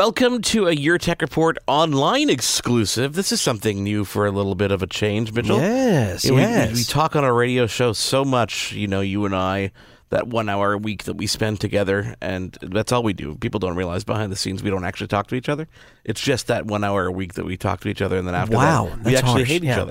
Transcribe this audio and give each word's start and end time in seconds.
Welcome 0.00 0.40
to 0.42 0.68
a 0.68 0.72
Your 0.72 0.98
Tech 0.98 1.20
Report 1.20 1.58
online 1.66 2.30
exclusive. 2.30 3.14
This 3.14 3.32
is 3.32 3.40
something 3.40 3.82
new 3.82 4.04
for 4.04 4.24
a 4.24 4.30
little 4.30 4.54
bit 4.54 4.70
of 4.70 4.84
a 4.84 4.86
change, 4.86 5.32
Mitchell. 5.32 5.58
Yes, 5.58 6.24
Yeah, 6.24 6.30
we, 6.30 6.36
yes. 6.42 6.68
we, 6.68 6.74
we 6.78 6.84
talk 6.84 7.16
on 7.16 7.24
our 7.24 7.34
radio 7.34 7.66
show 7.66 7.92
so 7.92 8.24
much, 8.24 8.70
you 8.70 8.86
know, 8.86 9.00
you 9.00 9.24
and 9.24 9.34
I, 9.34 9.72
that 10.10 10.28
one 10.28 10.48
hour 10.48 10.74
a 10.74 10.78
week 10.78 11.02
that 11.04 11.14
we 11.14 11.26
spend 11.26 11.60
together, 11.60 12.14
and 12.20 12.56
that's 12.62 12.92
all 12.92 13.02
we 13.02 13.14
do. 13.14 13.34
People 13.34 13.58
don't 13.58 13.74
realize 13.74 14.04
behind 14.04 14.30
the 14.30 14.36
scenes 14.36 14.62
we 14.62 14.70
don't 14.70 14.84
actually 14.84 15.08
talk 15.08 15.26
to 15.26 15.34
each 15.34 15.48
other. 15.48 15.66
It's 16.04 16.20
just 16.20 16.46
that 16.46 16.66
one 16.66 16.84
hour 16.84 17.06
a 17.06 17.10
week 17.12 17.34
that 17.34 17.44
we 17.44 17.56
talk 17.56 17.80
to 17.80 17.88
each 17.88 18.00
other, 18.00 18.16
and 18.16 18.28
then 18.28 18.36
after 18.36 18.58
Wow, 18.58 18.90
that, 18.94 19.02
we 19.04 19.16
actually 19.16 19.32
harsh, 19.42 19.48
hate 19.48 19.64
each 19.64 19.70
yeah. 19.70 19.90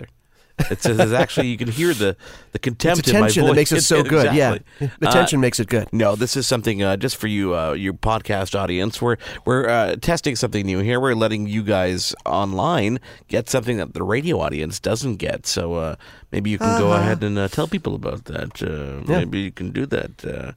Other. 0.59 0.73
It's, 0.73 0.85
it's 0.85 1.11
actually 1.11 1.47
you 1.47 1.57
can 1.57 1.67
hear 1.69 1.93
the 1.93 2.15
the 2.51 2.59
contempt 2.59 2.99
It's 2.99 3.09
in 3.09 3.15
my 3.19 3.27
voice. 3.27 3.35
that 3.35 3.55
makes 3.55 3.71
it 3.71 3.81
so 3.81 4.03
good. 4.03 4.27
Exactly. 4.27 4.39
Yeah, 4.79 4.89
the 4.99 5.07
Uh, 5.09 5.11
tension 5.11 5.39
makes 5.39 5.59
it 5.59 5.67
good. 5.67 5.87
no, 5.91 6.15
this 6.15 6.35
is 6.35 6.47
something 6.47 6.81
uh, 6.83 6.97
just 6.97 7.17
for 7.17 7.27
you, 7.27 7.55
uh, 7.55 7.73
your 7.73 7.93
podcast 7.93 8.57
audience. 8.57 9.01
We're 9.01 9.17
we're 9.45 9.67
uh, 9.69 9.95
testing 10.01 10.35
something 10.35 10.65
new 10.65 10.79
here. 10.79 10.99
We're 10.99 11.15
letting 11.15 11.47
you 11.47 11.63
guys 11.63 12.13
online 12.25 12.99
get 13.27 13.49
something 13.49 13.77
that 13.77 13.93
the 13.93 14.03
radio 14.03 14.39
audience 14.39 14.79
doesn't 14.79 15.17
get. 15.17 15.45
So 15.47 15.73
uh, 15.75 15.95
maybe 16.31 16.49
you 16.49 16.57
can 16.57 16.79
go 16.79 16.93
ahead 16.93 17.23
and 17.23 17.37
uh, 17.37 17.47
tell 17.47 17.67
people 17.67 17.95
about 17.95 18.25
that. 18.25 18.61
Uh, 18.61 18.67
Uh-huh. 18.69 19.03
Yeah. 19.07 19.19
Maybe 19.19 19.39
you 19.39 19.51
can 19.51 19.71
do 19.71 19.85
that. 19.87 20.55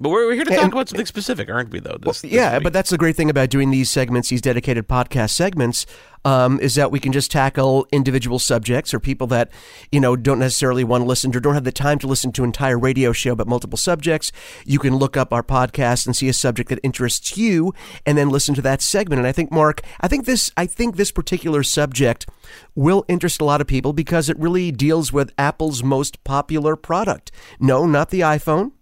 But 0.00 0.08
we're, 0.08 0.26
we're 0.28 0.34
here 0.34 0.44
to 0.44 0.50
talk 0.50 0.62
And- 0.64 0.72
about 0.72 0.88
something 0.88 1.04
specific, 1.04 1.50
aren't 1.50 1.70
we? 1.70 1.78
Though, 1.78 1.98
this, 2.00 2.22
this 2.22 2.32
yeah, 2.32 2.58
but 2.58 2.72
that's 2.72 2.88
the 2.88 2.96
great 2.96 3.16
thing 3.16 3.28
about 3.28 3.50
doing 3.50 3.70
these 3.70 3.90
segments, 3.90 4.30
these 4.30 4.40
dedicated 4.40 4.88
podcast 4.88 5.30
segments, 5.30 5.84
um, 6.24 6.58
is 6.60 6.74
that 6.76 6.90
we 6.90 6.98
can 6.98 7.12
just 7.12 7.30
tackle 7.30 7.86
individual 7.92 8.38
subjects 8.38 8.94
or 8.94 9.00
people 9.00 9.26
that 9.26 9.50
you 9.92 10.00
know 10.00 10.16
don't 10.16 10.38
necessarily 10.38 10.84
want 10.84 11.02
to 11.02 11.06
listen 11.06 11.34
or 11.36 11.40
don't 11.40 11.52
have 11.52 11.64
the 11.64 11.72
time 11.72 11.98
to 11.98 12.06
listen 12.06 12.32
to 12.32 12.42
an 12.42 12.48
entire 12.48 12.78
radio 12.78 13.12
show, 13.12 13.34
but 13.34 13.46
multiple 13.46 13.76
subjects. 13.76 14.32
You 14.64 14.78
can 14.78 14.96
look 14.96 15.18
up 15.18 15.34
our 15.34 15.42
podcast 15.42 16.06
and 16.06 16.16
see 16.16 16.28
a 16.30 16.32
subject 16.32 16.70
that 16.70 16.80
interests 16.82 17.36
you, 17.36 17.74
and 18.06 18.16
then 18.16 18.30
listen 18.30 18.54
to 18.54 18.62
that 18.62 18.80
segment. 18.80 19.18
And 19.18 19.26
I 19.26 19.32
think, 19.32 19.52
Mark, 19.52 19.82
I 20.00 20.08
think 20.08 20.24
this, 20.24 20.50
I 20.56 20.64
think 20.64 20.96
this 20.96 21.12
particular 21.12 21.62
subject 21.62 22.26
will 22.74 23.04
interest 23.06 23.42
a 23.42 23.44
lot 23.44 23.60
of 23.60 23.66
people 23.66 23.92
because 23.92 24.30
it 24.30 24.38
really 24.38 24.72
deals 24.72 25.12
with 25.12 25.30
Apple's 25.36 25.82
most 25.82 26.24
popular 26.24 26.74
product. 26.74 27.30
No, 27.58 27.84
not 27.86 28.08
the 28.08 28.20
iPhone. 28.20 28.72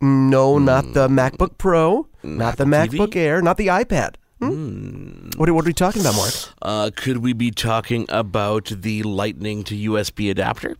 No, 0.00 0.58
not 0.58 0.92
the 0.94 1.08
MacBook 1.08 1.58
Pro, 1.58 2.06
not 2.22 2.56
the 2.56 2.64
Hmm. 2.64 2.74
Apple 2.74 2.94
TV? 2.98 2.98
MacBook 2.98 3.16
Air, 3.16 3.42
not 3.42 3.56
the 3.58 3.66
iPad. 3.68 4.14
Hmm? 4.40 5.28
What, 5.36 5.48
are, 5.48 5.54
what 5.54 5.64
are 5.64 5.68
we 5.68 5.74
talking 5.74 6.00
about, 6.00 6.16
Mark? 6.16 6.32
uh, 6.62 6.90
could 6.96 7.18
we 7.18 7.34
be 7.34 7.50
talking 7.50 8.06
about 8.08 8.72
the 8.74 9.02
Lightning 9.02 9.62
to 9.64 9.74
USB 9.76 10.30
adapter? 10.30 10.76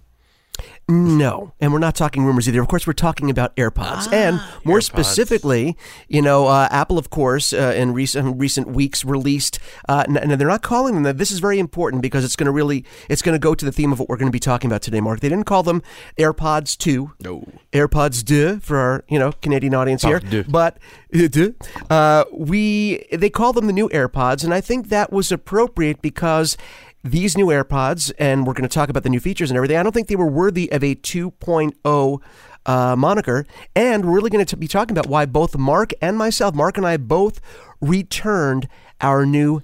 No, 0.88 1.52
and 1.60 1.72
we're 1.72 1.78
not 1.78 1.94
talking 1.94 2.24
rumors 2.24 2.48
either. 2.48 2.60
Of 2.60 2.68
course, 2.68 2.86
we're 2.86 2.92
talking 2.94 3.30
about 3.30 3.54
AirPods, 3.56 4.12
and 4.12 4.40
more 4.64 4.78
AirPods. 4.78 4.84
specifically, 4.84 5.76
you 6.08 6.20
know, 6.20 6.48
uh, 6.48 6.66
Apple, 6.70 6.98
of 6.98 7.10
course, 7.10 7.52
uh, 7.52 7.72
in 7.76 7.92
recent 7.92 8.38
recent 8.40 8.68
weeks 8.68 9.04
released, 9.04 9.58
uh, 9.88 10.04
and 10.06 10.16
and 10.16 10.32
they're 10.32 10.48
not 10.48 10.62
calling 10.62 10.94
them 10.94 11.04
that. 11.04 11.18
This 11.18 11.30
is 11.30 11.38
very 11.38 11.58
important 11.58 12.02
because 12.02 12.24
it's 12.24 12.34
going 12.36 12.46
to 12.46 12.52
really 12.52 12.84
it's 13.08 13.22
going 13.22 13.34
to 13.34 13.38
go 13.38 13.54
to 13.54 13.64
the 13.64 13.70
theme 13.72 13.92
of 13.92 14.00
what 14.00 14.08
we're 14.08 14.16
going 14.16 14.28
to 14.28 14.32
be 14.32 14.40
talking 14.40 14.68
about 14.68 14.82
today, 14.82 15.00
Mark. 15.00 15.20
They 15.20 15.28
didn't 15.28 15.46
call 15.46 15.62
them 15.62 15.82
AirPods 16.18 16.76
two, 16.76 17.12
No. 17.20 17.46
AirPods 17.72 18.26
2 18.26 18.58
for 18.60 18.76
our 18.78 19.04
you 19.08 19.18
know 19.18 19.32
Canadian 19.42 19.74
audience 19.74 20.02
here, 20.02 20.18
deux. 20.18 20.42
but 20.44 20.78
uh, 21.14 21.28
uh, 21.88 22.24
we 22.32 23.06
they 23.12 23.30
call 23.30 23.52
them 23.52 23.66
the 23.68 23.72
new 23.72 23.88
AirPods, 23.90 24.42
and 24.44 24.52
I 24.52 24.60
think 24.60 24.88
that 24.88 25.12
was 25.12 25.30
appropriate 25.30 26.02
because 26.02 26.56
these 27.02 27.36
new 27.36 27.46
AirPods, 27.46 28.12
and 28.18 28.46
we're 28.46 28.52
going 28.52 28.68
to 28.68 28.74
talk 28.74 28.88
about 28.88 29.02
the 29.02 29.08
new 29.08 29.20
features 29.20 29.50
and 29.50 29.56
everything. 29.56 29.76
I 29.76 29.82
don't 29.82 29.92
think 29.92 30.08
they 30.08 30.16
were 30.16 30.30
worthy 30.30 30.70
of 30.70 30.84
a 30.84 30.94
2.0 30.94 32.22
uh, 32.66 32.96
moniker, 32.96 33.46
and 33.74 34.04
we're 34.04 34.14
really 34.14 34.30
going 34.30 34.44
to 34.44 34.56
be 34.56 34.68
talking 34.68 34.96
about 34.96 35.06
why 35.06 35.26
both 35.26 35.56
Mark 35.56 35.92
and 36.02 36.18
myself, 36.18 36.54
Mark 36.54 36.76
and 36.76 36.86
I, 36.86 36.96
both 36.96 37.40
returned 37.80 38.68
our 39.00 39.24
new 39.24 39.62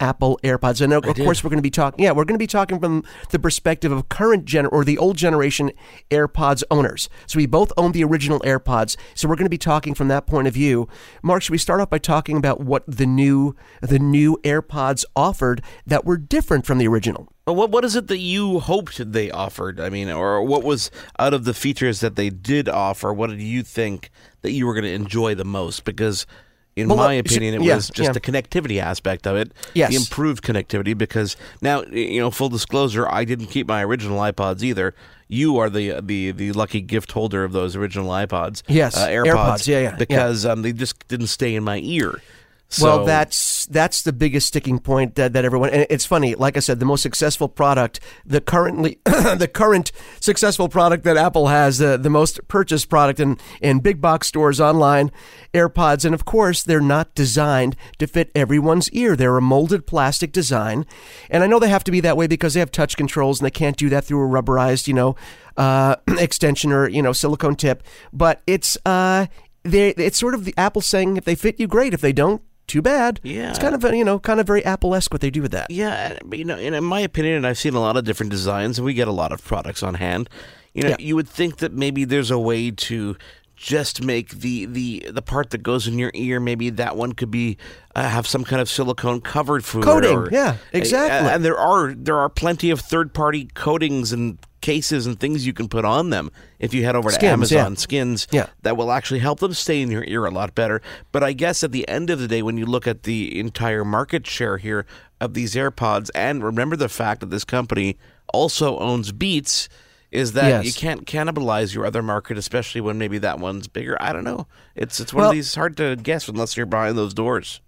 Apple 0.00 0.38
AirPods. 0.42 0.80
And 0.80 0.92
of 0.92 1.04
course, 1.16 1.42
we're 1.42 1.50
going 1.50 1.58
to 1.58 1.62
be 1.62 1.70
talking. 1.70 2.04
Yeah, 2.04 2.12
we're 2.12 2.24
going 2.24 2.34
to 2.34 2.42
be 2.42 2.46
talking 2.46 2.78
from 2.78 3.04
the 3.30 3.38
perspective 3.38 3.92
of 3.92 4.08
current 4.08 4.44
gen 4.44 4.66
or 4.66 4.84
the 4.84 4.98
old 4.98 5.16
generation 5.16 5.72
AirPods 6.10 6.62
owners. 6.70 7.08
So 7.26 7.38
we 7.38 7.46
both 7.46 7.72
own 7.76 7.92
the 7.92 8.04
original 8.04 8.40
AirPods. 8.40 8.96
So 9.14 9.28
we're 9.28 9.36
going 9.36 9.46
to 9.46 9.50
be 9.50 9.58
talking 9.58 9.94
from 9.94 10.08
that 10.08 10.26
point 10.26 10.48
of 10.48 10.54
view. 10.54 10.88
Mark, 11.22 11.42
should 11.42 11.52
we 11.52 11.58
start 11.58 11.80
off 11.80 11.90
by 11.90 11.98
talking 11.98 12.36
about 12.36 12.60
what 12.60 12.84
the 12.86 13.06
new 13.06 13.56
the 13.80 13.98
new 13.98 14.38
AirPods 14.42 15.04
offered 15.14 15.62
that 15.86 16.04
were 16.04 16.16
different 16.16 16.66
from 16.66 16.78
the 16.78 16.88
original? 16.88 17.28
What 17.44 17.70
what 17.70 17.84
is 17.84 17.94
it 17.94 18.08
that 18.08 18.18
you 18.18 18.58
hoped 18.58 19.12
they 19.12 19.30
offered? 19.30 19.78
I 19.78 19.88
mean, 19.88 20.10
or 20.10 20.42
what 20.42 20.64
was 20.64 20.90
out 21.18 21.32
of 21.32 21.44
the 21.44 21.54
features 21.54 22.00
that 22.00 22.16
they 22.16 22.28
did 22.28 22.68
offer? 22.68 23.12
What 23.12 23.30
did 23.30 23.40
you 23.40 23.62
think 23.62 24.10
that 24.42 24.50
you 24.50 24.66
were 24.66 24.74
going 24.74 24.84
to 24.84 24.92
enjoy 24.92 25.34
the 25.36 25.44
most? 25.44 25.84
Because, 25.84 26.26
in 26.76 26.88
Well, 26.88 26.98
my 26.98 27.16
uh, 27.16 27.20
opinion, 27.20 27.54
it 27.54 27.62
yeah, 27.62 27.74
was 27.74 27.88
just 27.88 28.08
yeah. 28.08 28.12
the 28.12 28.20
connectivity 28.20 28.80
aspect 28.80 29.26
of 29.26 29.34
it. 29.36 29.50
Yes. 29.74 29.90
the 29.90 29.96
improved 29.96 30.44
connectivity. 30.44 30.96
Because 30.96 31.36
now, 31.62 31.82
you 31.84 32.20
know, 32.20 32.30
full 32.30 32.50
disclosure, 32.50 33.08
I 33.10 33.24
didn't 33.24 33.46
keep 33.46 33.66
my 33.66 33.82
original 33.82 34.18
iPods 34.18 34.62
either. 34.62 34.94
You 35.28 35.56
are 35.58 35.68
the 35.68 36.00
the 36.00 36.30
the 36.30 36.52
lucky 36.52 36.80
gift 36.80 37.12
holder 37.12 37.42
of 37.42 37.52
those 37.52 37.74
original 37.74 38.10
iPods. 38.10 38.62
Yes, 38.68 38.96
uh, 38.96 39.08
AirPods. 39.08 39.24
AirPods, 39.34 39.66
yeah, 39.66 39.78
yeah, 39.78 39.82
yeah. 39.90 39.96
Because 39.96 40.46
Um, 40.46 40.62
they 40.62 40.72
just 40.72 41.08
didn't 41.08 41.26
stay 41.28 41.54
in 41.56 41.64
my 41.64 41.78
ear. 41.82 42.20
So, 42.68 42.84
well, 42.84 43.04
that's 43.04 43.66
that's 43.66 44.02
the 44.02 44.12
biggest 44.12 44.48
sticking 44.48 44.80
point 44.80 45.14
that, 45.14 45.32
that 45.34 45.44
everyone. 45.44 45.70
And 45.70 45.86
it's 45.88 46.04
funny, 46.04 46.34
like 46.34 46.56
I 46.56 46.60
said, 46.60 46.80
the 46.80 46.84
most 46.84 47.00
successful 47.00 47.48
product, 47.48 48.00
the 48.24 48.40
currently 48.40 48.98
the 49.04 49.48
current 49.52 49.92
successful 50.18 50.68
product 50.68 51.04
that 51.04 51.16
Apple 51.16 51.46
has, 51.46 51.78
the 51.78 51.96
the 51.96 52.10
most 52.10 52.40
purchased 52.48 52.88
product 52.88 53.20
in 53.20 53.38
in 53.60 53.78
big 53.78 54.00
box 54.00 54.26
stores 54.26 54.60
online, 54.60 55.12
AirPods, 55.54 56.04
and 56.04 56.12
of 56.12 56.24
course 56.24 56.64
they're 56.64 56.80
not 56.80 57.14
designed 57.14 57.76
to 57.98 58.06
fit 58.08 58.32
everyone's 58.34 58.90
ear. 58.90 59.14
They're 59.14 59.36
a 59.36 59.42
molded 59.42 59.86
plastic 59.86 60.32
design, 60.32 60.86
and 61.30 61.44
I 61.44 61.46
know 61.46 61.60
they 61.60 61.68
have 61.68 61.84
to 61.84 61.92
be 61.92 62.00
that 62.00 62.16
way 62.16 62.26
because 62.26 62.54
they 62.54 62.60
have 62.60 62.72
touch 62.72 62.96
controls 62.96 63.38
and 63.38 63.46
they 63.46 63.50
can't 63.50 63.76
do 63.76 63.88
that 63.90 64.04
through 64.04 64.24
a 64.24 64.42
rubberized, 64.42 64.88
you 64.88 64.94
know, 64.94 65.14
uh, 65.56 65.96
extension 66.18 66.72
or 66.72 66.88
you 66.88 67.00
know 67.00 67.12
silicone 67.12 67.54
tip. 67.54 67.84
But 68.12 68.42
it's 68.48 68.76
uh, 68.84 69.26
they 69.62 69.90
it's 69.90 70.18
sort 70.18 70.34
of 70.34 70.44
the 70.44 70.54
Apple 70.56 70.82
saying 70.82 71.16
if 71.16 71.24
they 71.24 71.36
fit 71.36 71.60
you, 71.60 71.68
great. 71.68 71.94
If 71.94 72.00
they 72.00 72.12
don't 72.12 72.42
too 72.66 72.82
bad. 72.82 73.20
Yeah. 73.22 73.50
It's 73.50 73.58
kind 73.58 73.74
of, 73.74 73.82
you 73.94 74.04
know, 74.04 74.18
kind 74.18 74.40
of 74.40 74.46
very 74.46 74.64
Apple-esque 74.64 75.12
what 75.12 75.20
they 75.20 75.30
do 75.30 75.42
with 75.42 75.52
that. 75.52 75.70
Yeah, 75.70 76.18
you 76.32 76.44
know, 76.44 76.56
and 76.56 76.74
in 76.74 76.84
my 76.84 77.00
opinion, 77.00 77.36
and 77.36 77.46
I've 77.46 77.58
seen 77.58 77.74
a 77.74 77.80
lot 77.80 77.96
of 77.96 78.04
different 78.04 78.30
designs, 78.30 78.78
and 78.78 78.84
we 78.84 78.94
get 78.94 79.08
a 79.08 79.12
lot 79.12 79.32
of 79.32 79.44
products 79.44 79.82
on 79.82 79.94
hand. 79.94 80.28
You 80.74 80.82
know, 80.82 80.88
Yeah. 80.90 80.96
you 80.98 81.14
would 81.16 81.28
think 81.28 81.58
that 81.58 81.72
maybe 81.72 82.04
there's 82.04 82.30
a 82.30 82.38
way 82.38 82.70
to 82.70 83.16
just 83.56 84.04
make 84.04 84.28
the 84.40 84.66
the 84.66 85.08
the 85.10 85.22
part 85.22 85.48
that 85.48 85.62
goes 85.62 85.86
in 85.86 85.98
your 85.98 86.10
ear 86.12 86.38
maybe 86.38 86.68
that 86.68 86.94
one 86.94 87.12
could 87.14 87.30
be 87.30 87.56
uh, 87.94 88.06
have 88.06 88.26
some 88.26 88.44
kind 88.44 88.60
of 88.60 88.68
silicone 88.68 89.18
covered 89.22 89.62
it 89.64 89.82
Coating, 89.82 90.14
or- 90.14 90.28
yeah, 90.30 90.56
exactly. 90.74 91.30
and 91.32 91.42
there 91.42 91.56
are 91.58 91.94
there 91.94 92.18
are 92.18 92.28
plenty 92.28 92.68
of 92.68 92.80
third 92.80 93.14
party 93.14 93.48
coatings 93.54 94.12
and 94.12 94.36
cases 94.66 95.06
and 95.06 95.20
things 95.20 95.46
you 95.46 95.52
can 95.52 95.68
put 95.68 95.84
on 95.84 96.10
them 96.10 96.28
if 96.58 96.74
you 96.74 96.82
head 96.84 96.96
over 96.96 97.08
to 97.08 97.14
Skins, 97.14 97.52
yeah. 97.52 97.58
Amazon 97.60 97.76
skins 97.76 98.26
Yeah. 98.32 98.46
that 98.62 98.76
will 98.76 98.90
actually 98.90 99.20
help 99.20 99.38
them 99.38 99.54
stay 99.54 99.80
in 99.80 99.90
your 99.92 100.02
ear 100.04 100.24
a 100.26 100.30
lot 100.30 100.54
better. 100.56 100.82
But 101.12 101.22
I 101.22 101.32
guess 101.32 101.62
at 101.62 101.70
the 101.70 101.88
end 101.88 102.10
of 102.10 102.18
the 102.18 102.26
day, 102.26 102.42
when 102.42 102.58
you 102.58 102.66
look 102.66 102.86
at 102.88 103.04
the 103.04 103.38
entire 103.38 103.84
market 103.84 104.26
share 104.26 104.56
here 104.58 104.84
of 105.20 105.34
these 105.34 105.54
AirPods, 105.54 106.10
and 106.16 106.42
remember 106.42 106.74
the 106.74 106.88
fact 106.88 107.20
that 107.20 107.30
this 107.30 107.44
company 107.44 107.96
also 108.34 108.76
owns 108.78 109.12
Beats, 109.12 109.68
is 110.10 110.32
that 110.32 110.48
Yes. 110.48 110.64
you 110.66 110.72
can't 110.72 111.06
cannibalize 111.06 111.72
your 111.74 111.86
other 111.86 112.02
market, 112.02 112.36
especially 112.36 112.80
when 112.80 112.98
maybe 112.98 113.18
that 113.18 113.38
one's 113.38 113.68
bigger. 113.68 113.96
I 114.00 114.12
don't 114.12 114.24
know. 114.24 114.46
It's 114.74 114.98
it's 115.00 115.12
one 115.14 115.22
Well- 115.22 115.30
of 115.30 115.36
these 115.36 115.54
hard 115.54 115.76
to 115.76 115.94
guess 115.96 116.26
unless 116.28 116.56
you're 116.56 116.66
behind 116.66 116.98
those 116.98 117.14
doors. 117.14 117.60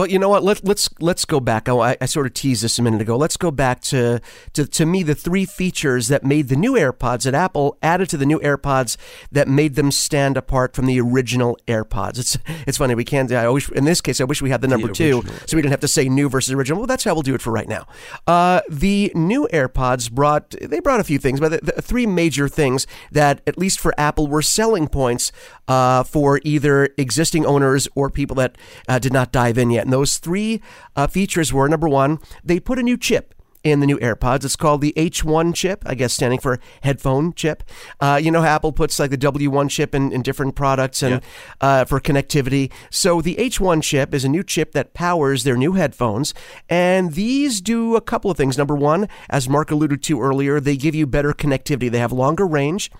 Well, 0.00 0.08
you 0.08 0.18
know 0.18 0.30
what? 0.30 0.42
Let, 0.42 0.64
let's 0.64 0.88
let's 0.98 1.26
go 1.26 1.40
back. 1.40 1.68
I, 1.68 1.94
I 2.00 2.06
sort 2.06 2.24
of 2.24 2.32
teased 2.32 2.64
this 2.64 2.78
a 2.78 2.82
minute 2.82 3.02
ago. 3.02 3.18
Let's 3.18 3.36
go 3.36 3.50
back 3.50 3.82
to, 3.82 4.22
to 4.54 4.64
to 4.66 4.86
me 4.86 5.02
the 5.02 5.14
three 5.14 5.44
features 5.44 6.08
that 6.08 6.24
made 6.24 6.48
the 6.48 6.56
new 6.56 6.72
AirPods 6.72 7.24
that 7.24 7.34
Apple 7.34 7.76
added 7.82 8.08
to 8.08 8.16
the 8.16 8.24
new 8.24 8.38
AirPods 8.38 8.96
that 9.30 9.46
made 9.46 9.74
them 9.74 9.92
stand 9.92 10.38
apart 10.38 10.74
from 10.74 10.86
the 10.86 10.98
original 10.98 11.58
AirPods. 11.68 12.18
It's 12.18 12.38
it's 12.66 12.78
funny 12.78 12.94
we 12.94 13.04
can't. 13.04 13.30
I 13.30 13.46
wish 13.50 13.70
in 13.72 13.84
this 13.84 14.00
case 14.00 14.22
I 14.22 14.24
wish 14.24 14.40
we 14.40 14.48
had 14.48 14.62
the 14.62 14.68
number 14.68 14.88
two, 14.88 15.22
so 15.44 15.54
we 15.54 15.60
didn't 15.60 15.72
have 15.72 15.80
to 15.80 15.88
say 15.88 16.08
new 16.08 16.30
versus 16.30 16.54
original. 16.54 16.78
Well, 16.78 16.86
that's 16.86 17.04
how 17.04 17.12
we'll 17.12 17.20
do 17.20 17.34
it 17.34 17.42
for 17.42 17.50
right 17.50 17.68
now. 17.68 17.86
Uh, 18.26 18.62
the 18.70 19.12
new 19.14 19.46
AirPods 19.52 20.10
brought 20.10 20.54
they 20.62 20.80
brought 20.80 21.00
a 21.00 21.04
few 21.04 21.18
things, 21.18 21.40
but 21.40 21.50
the, 21.50 21.72
the 21.74 21.82
three 21.82 22.06
major 22.06 22.48
things 22.48 22.86
that 23.12 23.42
at 23.46 23.58
least 23.58 23.78
for 23.78 23.92
Apple 24.00 24.28
were 24.28 24.40
selling 24.40 24.88
points 24.88 25.30
uh, 25.68 26.04
for 26.04 26.40
either 26.42 26.88
existing 26.96 27.44
owners 27.44 27.86
or 27.94 28.08
people 28.08 28.36
that 28.36 28.56
uh, 28.88 28.98
did 28.98 29.12
not 29.12 29.30
dive 29.30 29.58
in 29.58 29.68
yet. 29.68 29.89
And 29.90 29.92
those 29.92 30.18
three 30.18 30.62
uh, 30.94 31.08
features 31.08 31.52
were 31.52 31.68
number 31.68 31.88
one, 31.88 32.20
they 32.44 32.60
put 32.60 32.78
a 32.78 32.82
new 32.82 32.96
chip 32.96 33.34
in 33.64 33.80
the 33.80 33.86
new 33.86 33.98
AirPods. 33.98 34.44
It's 34.44 34.54
called 34.54 34.82
the 34.82 34.94
H1 34.96 35.52
chip, 35.52 35.82
I 35.84 35.96
guess 35.96 36.12
standing 36.12 36.38
for 36.38 36.60
headphone 36.84 37.32
chip. 37.34 37.64
Uh, 38.00 38.20
you 38.22 38.30
know 38.30 38.44
Apple 38.44 38.70
puts 38.70 39.00
like 39.00 39.10
the 39.10 39.18
W1 39.18 39.68
chip 39.68 39.92
in, 39.92 40.12
in 40.12 40.22
different 40.22 40.54
products 40.54 41.02
and 41.02 41.20
uh, 41.60 41.84
for 41.86 41.98
connectivity. 41.98 42.70
So 42.88 43.20
the 43.20 43.34
H1 43.34 43.82
chip 43.82 44.14
is 44.14 44.24
a 44.24 44.28
new 44.28 44.44
chip 44.44 44.70
that 44.74 44.94
powers 44.94 45.42
their 45.42 45.56
new 45.56 45.72
headphones. 45.72 46.34
And 46.68 47.14
these 47.14 47.60
do 47.60 47.96
a 47.96 48.00
couple 48.00 48.30
of 48.30 48.36
things. 48.36 48.56
Number 48.56 48.76
one, 48.76 49.08
as 49.28 49.48
Mark 49.48 49.72
alluded 49.72 50.04
to 50.04 50.22
earlier, 50.22 50.60
they 50.60 50.76
give 50.76 50.94
you 50.94 51.04
better 51.04 51.32
connectivity. 51.32 51.90
They 51.90 51.98
have 51.98 52.12
longer 52.12 52.46
range. 52.46 52.92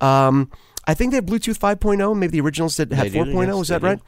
Um, 0.00 0.50
I 0.88 0.94
think 0.94 1.12
they 1.12 1.16
have 1.16 1.26
Bluetooth 1.26 1.58
5.0. 1.58 2.16
Maybe 2.16 2.30
the 2.32 2.40
originals 2.40 2.76
that 2.78 2.90
had 2.92 3.12
They 3.12 3.18
4.0. 3.18 3.46
yes, 3.46 3.56
is 3.60 3.68
that 3.68 3.80
do. 3.82 3.86
right? 3.86 4.00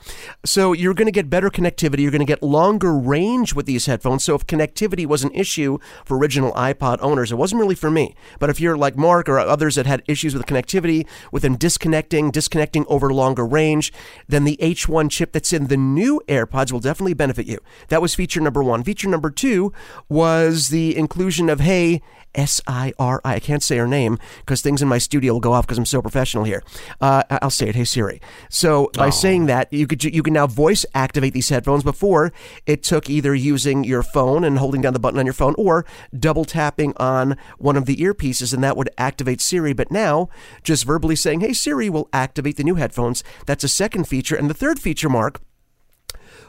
So 0.45 0.73
you're 0.73 0.95
going 0.95 1.07
to 1.07 1.13
get 1.13 1.29
better 1.29 1.51
connectivity. 1.51 1.99
You're 2.01 2.11
going 2.11 2.21
to 2.21 2.25
get 2.25 2.43
longer 2.43 2.97
range 2.97 3.55
with 3.55 3.67
these 3.67 3.85
headphones. 3.87 4.25
So 4.25 4.35
if 4.35 4.47
connectivity 4.47 5.05
was 5.07 5.23
an 5.23 5.31
issue 5.33 5.79
for 6.07 6.17
original 6.17 6.53
iPod 6.55 6.97
owners, 7.03 7.31
it 7.31 7.37
wasn't 7.37 7.61
really 7.61 7.75
for 7.75 7.91
me. 7.91 8.15
But 8.39 8.49
if 8.51 8.61
you're 8.61 8.79
like 8.79 8.97
Mark 8.97 9.29
or 9.29 9.39
others 9.39 9.75
that 9.75 9.85
had 9.85 10.03
issues 10.09 10.35
with 10.35 10.47
connectivity, 10.47 11.07
with 11.31 11.43
them 11.43 11.57
disconnecting, 11.57 12.31
disconnecting 12.31 12.87
over 12.89 13.13
longer 13.13 13.47
range, 13.47 13.93
then 14.27 14.45
the 14.45 14.57
H1 14.63 15.11
chip 15.11 15.33
that's 15.33 15.53
in 15.53 15.67
the 15.67 15.77
new 15.77 16.23
AirPods 16.29 16.73
will 16.73 16.81
definitely 16.81 17.15
benefit 17.15 17.47
you. 17.47 17.59
That 17.89 18.01
was 18.01 18.15
feature 18.15 18.41
number 18.41 18.63
one. 18.63 18.83
Feature 18.85 19.09
number 19.09 19.31
two 19.31 19.73
was 20.09 20.69
the 20.69 20.97
inclusion 20.97 21.51
of 21.51 21.61
Hey 21.61 22.01
S 22.35 22.61
I 22.67 22.93
R 22.99 23.21
I. 23.25 23.35
I 23.35 23.41
can't 23.41 23.63
say 23.63 23.77
her 23.79 23.89
name 23.89 24.19
because 24.41 24.63
things 24.63 24.83
in 24.83 24.89
my 24.89 24.99
studio 24.99 25.33
will 25.33 25.41
go 25.41 25.53
off 25.53 25.67
because 25.67 25.79
I'm 25.79 25.85
so 25.85 26.01
professional 26.01 26.45
here. 26.45 26.63
Uh, 27.01 27.23
I'll 27.43 27.51
say 27.51 27.69
it. 27.69 27.75
Hey 27.75 27.85
Siri. 27.85 28.21
So 28.49 28.91
by 28.95 29.11
saying 29.11 29.47
that, 29.47 29.73
you 29.73 29.87
could 29.87 30.03
you 30.05 30.23
can 30.23 30.35
now 30.35 30.47
voice 30.47 30.85
activate 30.95 31.35
these 31.35 31.49
headphones. 31.49 31.83
Before 31.83 32.33
it 32.67 32.83
took 32.83 33.09
either 33.09 33.35
using 33.35 33.85
your 33.85 34.03
phone 34.03 34.45
and 34.45 34.59
holding 34.59 34.81
down 34.81 34.93
the 34.93 34.99
button 34.99 35.19
on 35.19 35.27
your 35.27 35.33
phone 35.33 35.55
or 35.59 35.85
double 36.17 36.45
tapping 36.45 36.93
on 36.97 37.37
one 37.59 37.77
of 37.77 37.87
the 37.87 37.97
earpieces, 37.97 38.53
and 38.53 38.63
that 38.63 38.77
would 38.77 38.91
activate 38.99 39.41
Siri. 39.41 39.73
But 39.73 39.91
now, 39.91 40.29
just 40.63 40.85
verbally 40.85 41.17
saying, 41.17 41.41
"Hey 41.41 41.53
Siri," 41.53 41.91
will 41.91 42.09
activate 42.13 42.57
the 42.57 42.65
new 42.65 42.77
headphones. 42.77 43.23
That's 43.47 43.65
a 43.65 43.69
second 43.69 44.09
feature, 44.09 44.37
and 44.37 44.49
the 44.49 44.55
third 44.55 44.79
feature, 44.79 45.09
Mark 45.09 45.41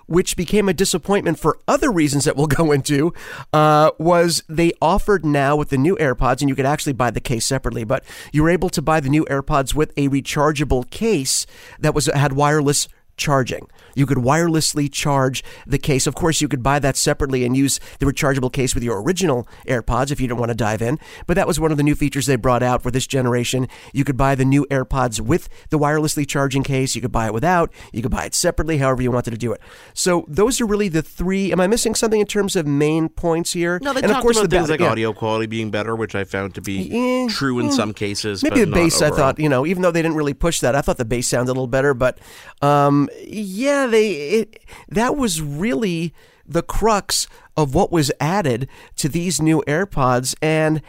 which 0.07 0.35
became 0.35 0.67
a 0.69 0.73
disappointment 0.73 1.39
for 1.39 1.59
other 1.67 1.91
reasons 1.91 2.25
that 2.25 2.35
we'll 2.35 2.47
go 2.61 2.71
into, 2.71 3.13
uh, 3.53 3.91
was 3.97 4.43
they 4.47 4.71
offered 4.81 5.25
now 5.25 5.55
with 5.55 5.69
the 5.69 5.77
new 5.77 5.95
AirPods, 5.97 6.41
and 6.41 6.49
you 6.49 6.55
could 6.55 6.65
actually 6.65 6.93
buy 6.93 7.11
the 7.11 7.21
case 7.21 7.45
separately, 7.45 7.83
but 7.83 8.03
you 8.31 8.43
were 8.43 8.49
able 8.49 8.69
to 8.69 8.81
buy 8.81 8.99
the 8.99 9.09
new 9.09 9.25
AirPods 9.25 9.73
with 9.73 9.91
a 9.97 10.09
rechargeable 10.09 10.89
case 10.89 11.45
that 11.79 11.93
was 11.93 12.07
had 12.07 12.33
wireless 12.33 12.87
charging. 13.21 13.67
You 13.95 14.05
could 14.05 14.17
wirelessly 14.17 14.91
charge 14.91 15.43
the 15.67 15.77
case. 15.77 16.07
Of 16.07 16.15
course, 16.15 16.41
you 16.41 16.47
could 16.47 16.63
buy 16.63 16.79
that 16.79 16.97
separately 16.97 17.45
and 17.45 17.55
use 17.55 17.79
the 17.99 18.05
rechargeable 18.05 18.51
case 18.51 18.73
with 18.73 18.83
your 18.83 19.01
original 19.01 19.47
AirPods 19.67 20.11
if 20.11 20.19
you 20.19 20.27
don't 20.27 20.39
want 20.39 20.49
to 20.49 20.55
dive 20.55 20.81
in. 20.81 20.97
But 21.27 21.35
that 21.35 21.47
was 21.47 21.59
one 21.59 21.71
of 21.71 21.77
the 21.77 21.83
new 21.83 21.95
features 21.95 22.25
they 22.25 22.35
brought 22.35 22.63
out 22.63 22.81
for 22.81 22.89
this 22.89 23.05
generation. 23.05 23.67
You 23.93 24.03
could 24.03 24.17
buy 24.17 24.33
the 24.35 24.45
new 24.45 24.65
AirPods 24.71 25.21
with 25.21 25.49
the 25.69 25.77
wirelessly 25.77 26.27
charging 26.27 26.63
case. 26.63 26.95
You 26.95 27.01
could 27.01 27.11
buy 27.11 27.27
it 27.27 27.33
without. 27.33 27.71
You 27.93 28.01
could 28.01 28.11
buy 28.11 28.25
it 28.25 28.33
separately, 28.33 28.79
however 28.79 29.03
you 29.03 29.11
wanted 29.11 29.31
to 29.31 29.37
do 29.37 29.53
it. 29.53 29.61
So 29.93 30.25
those 30.27 30.59
are 30.59 30.65
really 30.65 30.89
the 30.89 31.03
three. 31.03 31.51
Am 31.51 31.59
I 31.59 31.67
missing 31.67 31.93
something 31.93 32.19
in 32.19 32.27
terms 32.27 32.55
of 32.55 32.65
main 32.65 33.07
points 33.07 33.53
here? 33.53 33.79
No, 33.83 33.93
they 33.93 34.01
and 34.01 34.11
talked 34.11 34.25
about 34.25 34.41
the 34.41 34.47
things 34.47 34.67
ba- 34.67 34.73
like 34.73 34.79
yeah. 34.79 34.89
audio 34.89 35.13
quality 35.13 35.45
being 35.45 35.69
better, 35.69 35.95
which 35.95 36.15
I 36.15 36.23
found 36.23 36.55
to 36.55 36.61
be 36.61 37.27
true 37.29 37.59
in 37.59 37.71
some 37.71 37.93
cases. 37.93 38.43
Maybe 38.43 38.63
the 38.63 38.71
bass, 38.71 39.01
I 39.01 39.11
thought, 39.11 39.37
you 39.39 39.49
know, 39.49 39.65
even 39.65 39.83
though 39.83 39.91
they 39.91 40.01
didn't 40.01 40.17
really 40.17 40.33
push 40.33 40.59
that, 40.61 40.75
I 40.75 40.81
thought 40.81 40.97
the 40.97 41.05
bass 41.05 41.27
sounded 41.27 41.51
a 41.51 41.53
little 41.53 41.67
better. 41.67 41.93
But 41.93 42.17
um, 42.61 43.09
yeah, 43.19 43.87
they 43.87 44.11
it, 44.11 44.59
that 44.89 45.15
was 45.15 45.41
really 45.41 46.13
the 46.45 46.63
crux 46.63 47.27
of 47.55 47.73
what 47.73 47.91
was 47.91 48.11
added 48.19 48.67
to 48.97 49.09
these 49.09 49.41
new 49.41 49.63
AirPods, 49.67 50.35
and. 50.41 50.81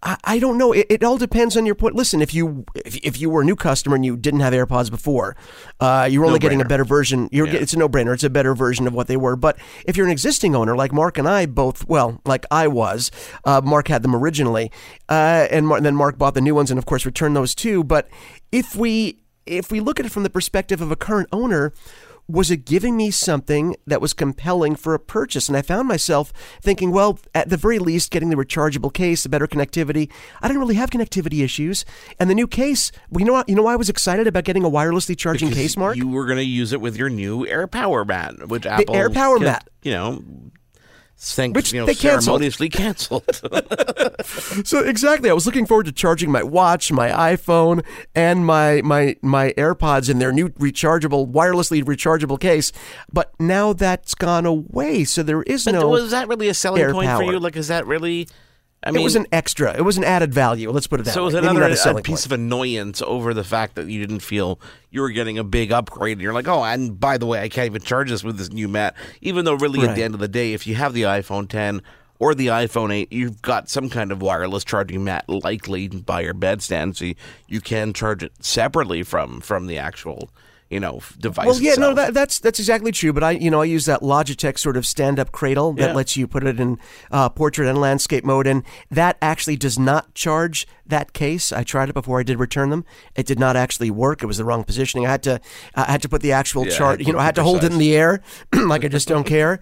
I 0.00 0.16
I 0.22 0.38
don't 0.38 0.58
know. 0.58 0.70
It, 0.72 0.86
it 0.90 1.02
all 1.02 1.18
depends 1.18 1.56
on 1.56 1.66
your 1.66 1.74
point. 1.74 1.96
Listen, 1.96 2.22
if 2.22 2.32
you 2.32 2.64
if, 2.76 2.98
if 2.98 3.20
you 3.20 3.28
were 3.30 3.42
a 3.42 3.44
new 3.44 3.56
customer 3.56 3.96
and 3.96 4.04
you 4.04 4.16
didn't 4.16 4.38
have 4.38 4.52
AirPods 4.52 4.92
before, 4.92 5.34
uh, 5.80 6.06
you're 6.08 6.24
only 6.24 6.38
getting 6.38 6.60
a 6.60 6.64
better 6.64 6.84
version. 6.84 7.28
You're, 7.32 7.48
Yeah. 7.48 7.54
It's 7.58 7.72
a 7.72 7.78
no 7.78 7.88
brainer. 7.88 8.14
It's 8.14 8.22
a 8.22 8.30
better 8.30 8.54
version 8.54 8.86
of 8.86 8.94
what 8.94 9.08
they 9.08 9.16
were. 9.16 9.34
But 9.34 9.58
if 9.86 9.96
you're 9.96 10.06
an 10.06 10.12
existing 10.12 10.54
owner, 10.54 10.76
like 10.76 10.92
Mark 10.92 11.18
and 11.18 11.28
I 11.28 11.46
both, 11.46 11.84
well, 11.88 12.20
like 12.24 12.46
I 12.48 12.68
was, 12.68 13.10
uh, 13.44 13.60
Mark 13.64 13.88
had 13.88 14.04
them 14.04 14.14
originally, 14.14 14.70
uh, 15.08 15.48
and, 15.50 15.66
Mar- 15.66 15.78
and 15.78 15.86
then 15.86 15.96
Mark 15.96 16.16
bought 16.16 16.34
the 16.34 16.40
new 16.40 16.54
ones, 16.54 16.70
and 16.70 16.78
of 16.78 16.86
course 16.86 17.04
returned 17.04 17.34
those 17.34 17.52
too. 17.52 17.82
But 17.82 18.08
if 18.52 18.76
we 18.76 19.18
if 19.48 19.70
we 19.70 19.80
look 19.80 19.98
at 19.98 20.06
it 20.06 20.12
from 20.12 20.22
the 20.22 20.30
perspective 20.30 20.80
of 20.80 20.90
a 20.90 20.96
current 20.96 21.28
owner. 21.32 21.72
Was 22.30 22.50
it 22.50 22.66
giving 22.66 22.94
me 22.94 23.10
something 23.10 23.74
that 23.86 24.02
was 24.02 24.12
compelling 24.12 24.76
for 24.76 24.92
a 24.92 24.98
purchase? 24.98 25.48
And 25.48 25.56
I 25.56 25.62
found 25.62 25.88
myself 25.88 26.30
thinking, 26.60 26.90
well, 26.90 27.18
at 27.34 27.48
the 27.48 27.56
very 27.56 27.78
least, 27.78 28.10
getting 28.10 28.28
the 28.28 28.36
rechargeable 28.36 28.92
case, 28.92 29.22
the 29.22 29.30
better 29.30 29.46
connectivity. 29.46 30.10
I 30.42 30.48
didn't 30.48 30.60
really 30.60 30.74
have 30.74 30.90
connectivity 30.90 31.42
issues. 31.42 31.86
And 32.20 32.28
the 32.28 32.34
new 32.34 32.46
case, 32.46 32.92
well, 33.08 33.20
you 33.20 33.26
know 33.26 33.32
what? 33.32 33.48
You 33.48 33.54
know 33.54 33.62
why 33.62 33.72
I 33.72 33.76
was 33.76 33.88
excited 33.88 34.26
about 34.26 34.44
getting 34.44 34.62
a 34.62 34.68
wirelessly 34.68 35.16
charging 35.16 35.48
Because 35.48 35.62
case, 35.62 35.76
Mark? 35.78 35.96
You 35.96 36.06
were 36.06 36.26
going 36.26 36.36
to 36.36 36.44
use 36.44 36.74
it 36.74 36.82
with 36.82 36.98
your 36.98 37.08
new 37.08 37.46
Air 37.46 37.66
Power 37.66 38.04
Mat, 38.04 38.46
which 38.46 38.66
Apple 38.66 38.94
Air 38.94 39.08
Power 39.08 39.38
Mat. 39.38 39.66
you 39.82 39.92
know, 39.92 40.22
thank 41.18 41.56
Which 41.56 41.72
you 41.72 41.80
know, 41.80 41.86
they 41.86 41.94
canceled. 41.94 42.40
ceremoniously 42.40 42.68
canceled. 42.68 43.24
So 44.64 44.80
exactly, 44.80 45.30
I 45.30 45.32
was 45.32 45.46
looking 45.46 45.66
forward 45.66 45.86
to 45.86 45.92
charging 45.92 46.30
my 46.30 46.42
watch, 46.42 46.90
my 46.92 47.08
iPhone, 47.10 47.84
and 48.14 48.44
my 48.44 48.82
my 48.82 49.16
my 49.22 49.52
AirPods 49.56 50.10
in 50.10 50.18
their 50.18 50.32
new 50.32 50.48
rechargeable, 50.50 51.30
wirelessly 51.30 51.82
rechargeable 51.82 52.38
case. 52.38 52.72
But 53.12 53.32
now 53.38 53.72
that's 53.72 54.14
gone 54.14 54.44
away, 54.46 55.04
so 55.04 55.22
there 55.22 55.42
is 55.42 55.64
But 55.64 55.72
no. 55.72 55.88
was 55.88 56.10
that 56.10 56.28
really 56.28 56.48
a 56.48 56.54
selling 56.54 56.90
point 56.92 57.10
for 57.10 57.22
you? 57.22 57.38
Like, 57.38 57.56
is 57.56 57.68
that 57.68 57.86
really? 57.86 58.28
I 58.82 58.92
mean, 58.92 59.00
it 59.00 59.04
was 59.04 59.16
an 59.16 59.26
extra. 59.32 59.76
It 59.76 59.82
was 59.82 59.98
an 59.98 60.04
added 60.04 60.32
value. 60.32 60.70
Let's 60.70 60.86
put 60.86 61.00
it 61.00 61.02
that 61.04 61.10
way. 61.10 61.14
so 61.14 61.22
it 61.22 61.24
was 61.24 61.34
another 61.34 61.62
a 61.62 61.72
uh, 61.72 61.96
a 61.96 62.02
piece 62.02 62.24
of 62.26 62.32
annoyance 62.32 63.02
over 63.02 63.34
the 63.34 63.42
fact 63.42 63.74
that 63.74 63.88
you 63.88 63.98
didn't 63.98 64.20
feel 64.20 64.60
you 64.90 65.00
were 65.00 65.10
getting 65.10 65.36
a 65.36 65.44
big 65.44 65.72
upgrade. 65.72 66.18
And 66.18 66.22
you're 66.22 66.32
like, 66.32 66.46
oh, 66.46 66.62
and 66.62 66.98
by 66.98 67.18
the 67.18 67.26
way, 67.26 67.40
I 67.42 67.48
can't 67.48 67.66
even 67.66 67.82
charge 67.82 68.10
this 68.10 68.22
with 68.22 68.38
this 68.38 68.52
new 68.52 68.68
mat. 68.68 68.94
Even 69.20 69.44
though, 69.44 69.54
really, 69.54 69.80
at 69.86 69.96
the 69.96 70.02
end 70.04 70.14
of 70.14 70.20
the 70.20 70.28
day, 70.28 70.52
if 70.52 70.66
you 70.66 70.76
have 70.76 70.94
the 70.94 71.02
iPhone 71.02 71.48
10 71.48 71.82
or 72.20 72.34
the 72.34 72.48
iPhone 72.48 72.92
8, 72.92 73.12
you've 73.12 73.42
got 73.42 73.68
some 73.68 73.88
kind 73.88 74.12
of 74.12 74.22
wireless 74.22 74.64
charging 74.64 75.02
mat 75.04 75.24
likely 75.28 75.88
by 75.88 76.20
your 76.20 76.34
bedstand, 76.34 76.96
so 76.96 77.04
you, 77.06 77.14
you 77.48 77.60
can 77.60 77.92
charge 77.92 78.22
it 78.22 78.32
separately 78.40 79.02
from 79.02 79.40
from 79.40 79.66
the 79.66 79.78
actual, 79.78 80.30
you 80.70 80.78
know, 80.80 81.00
device. 81.18 81.46
Well, 81.46 81.60
yeah, 81.60 81.74
no, 81.76 81.94
that, 81.94 82.12
that's 82.12 82.38
that's 82.38 82.58
exactly 82.58 82.92
true. 82.92 83.12
But 83.12 83.24
I, 83.24 83.30
you 83.32 83.50
know, 83.50 83.62
I 83.62 83.64
use 83.64 83.86
that 83.86 84.00
Logitech 84.02 84.58
sort 84.58 84.76
of 84.76 84.84
stand-up 84.86 85.32
cradle 85.32 85.72
that 85.74 85.88
Yeah. 85.90 85.94
lets 85.94 86.16
you 86.16 86.26
put 86.26 86.44
it 86.44 86.60
in 86.60 86.78
uh, 87.10 87.30
portrait 87.30 87.68
and 87.68 87.78
landscape 87.80 88.24
mode, 88.24 88.46
and 88.46 88.62
that 88.90 89.16
actually 89.22 89.56
does 89.56 89.78
not 89.78 90.12
charge 90.14 90.66
that 90.86 91.12
case. 91.14 91.52
I 91.52 91.62
tried 91.64 91.88
it 91.88 91.94
before 91.94 92.20
I 92.20 92.22
did 92.22 92.38
return 92.38 92.68
them. 92.70 92.84
It 93.16 93.24
did 93.26 93.38
not 93.38 93.56
actually 93.56 93.90
work. 93.90 94.22
It 94.22 94.26
was 94.26 94.36
the 94.36 94.44
wrong 94.44 94.62
positioning. 94.64 95.06
I 95.06 95.10
had 95.10 95.22
to, 95.22 95.40
I 95.74 95.84
had 95.92 96.02
to 96.02 96.08
put 96.08 96.20
the 96.22 96.32
actual 96.32 96.66
Yeah, 96.66 96.76
chart. 96.76 97.00
You 97.00 97.12
know, 97.14 97.18
I 97.18 97.24
had 97.24 97.34
to 97.36 97.40
be 97.40 97.44
hold 97.46 97.64
it 97.64 97.72
in 97.72 97.78
the 97.78 97.96
air, 97.96 98.20
like 98.54 98.84
I 98.84 98.88
just 98.88 99.08
don't 99.08 99.24
care. 99.26 99.60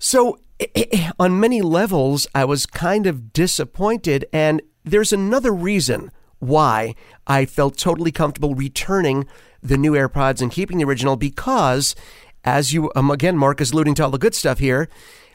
So, 0.00 0.40
on 1.20 1.38
many 1.38 1.62
levels, 1.62 2.26
I 2.34 2.44
was 2.44 2.66
kind 2.66 3.06
of 3.06 3.32
disappointed, 3.32 4.24
and 4.32 4.60
there's 4.84 5.12
another 5.12 5.52
reason 5.52 6.10
why 6.40 6.96
I 7.28 7.44
felt 7.44 7.76
totally 7.78 8.10
comfortable 8.10 8.56
returning 8.56 9.26
the 9.62 9.76
new 9.76 9.92
AirPods 9.92 10.42
and 10.42 10.50
keeping 10.50 10.78
the 10.78 10.84
original 10.84 11.16
because, 11.16 11.94
as 12.44 12.72
you, 12.72 12.90
um, 12.96 13.10
again, 13.10 13.36
Mark 13.36 13.60
is 13.60 13.72
alluding 13.72 13.94
to 13.96 14.04
all 14.04 14.10
the 14.10 14.18
good 14.18 14.34
stuff 14.34 14.58
here, 14.58 14.88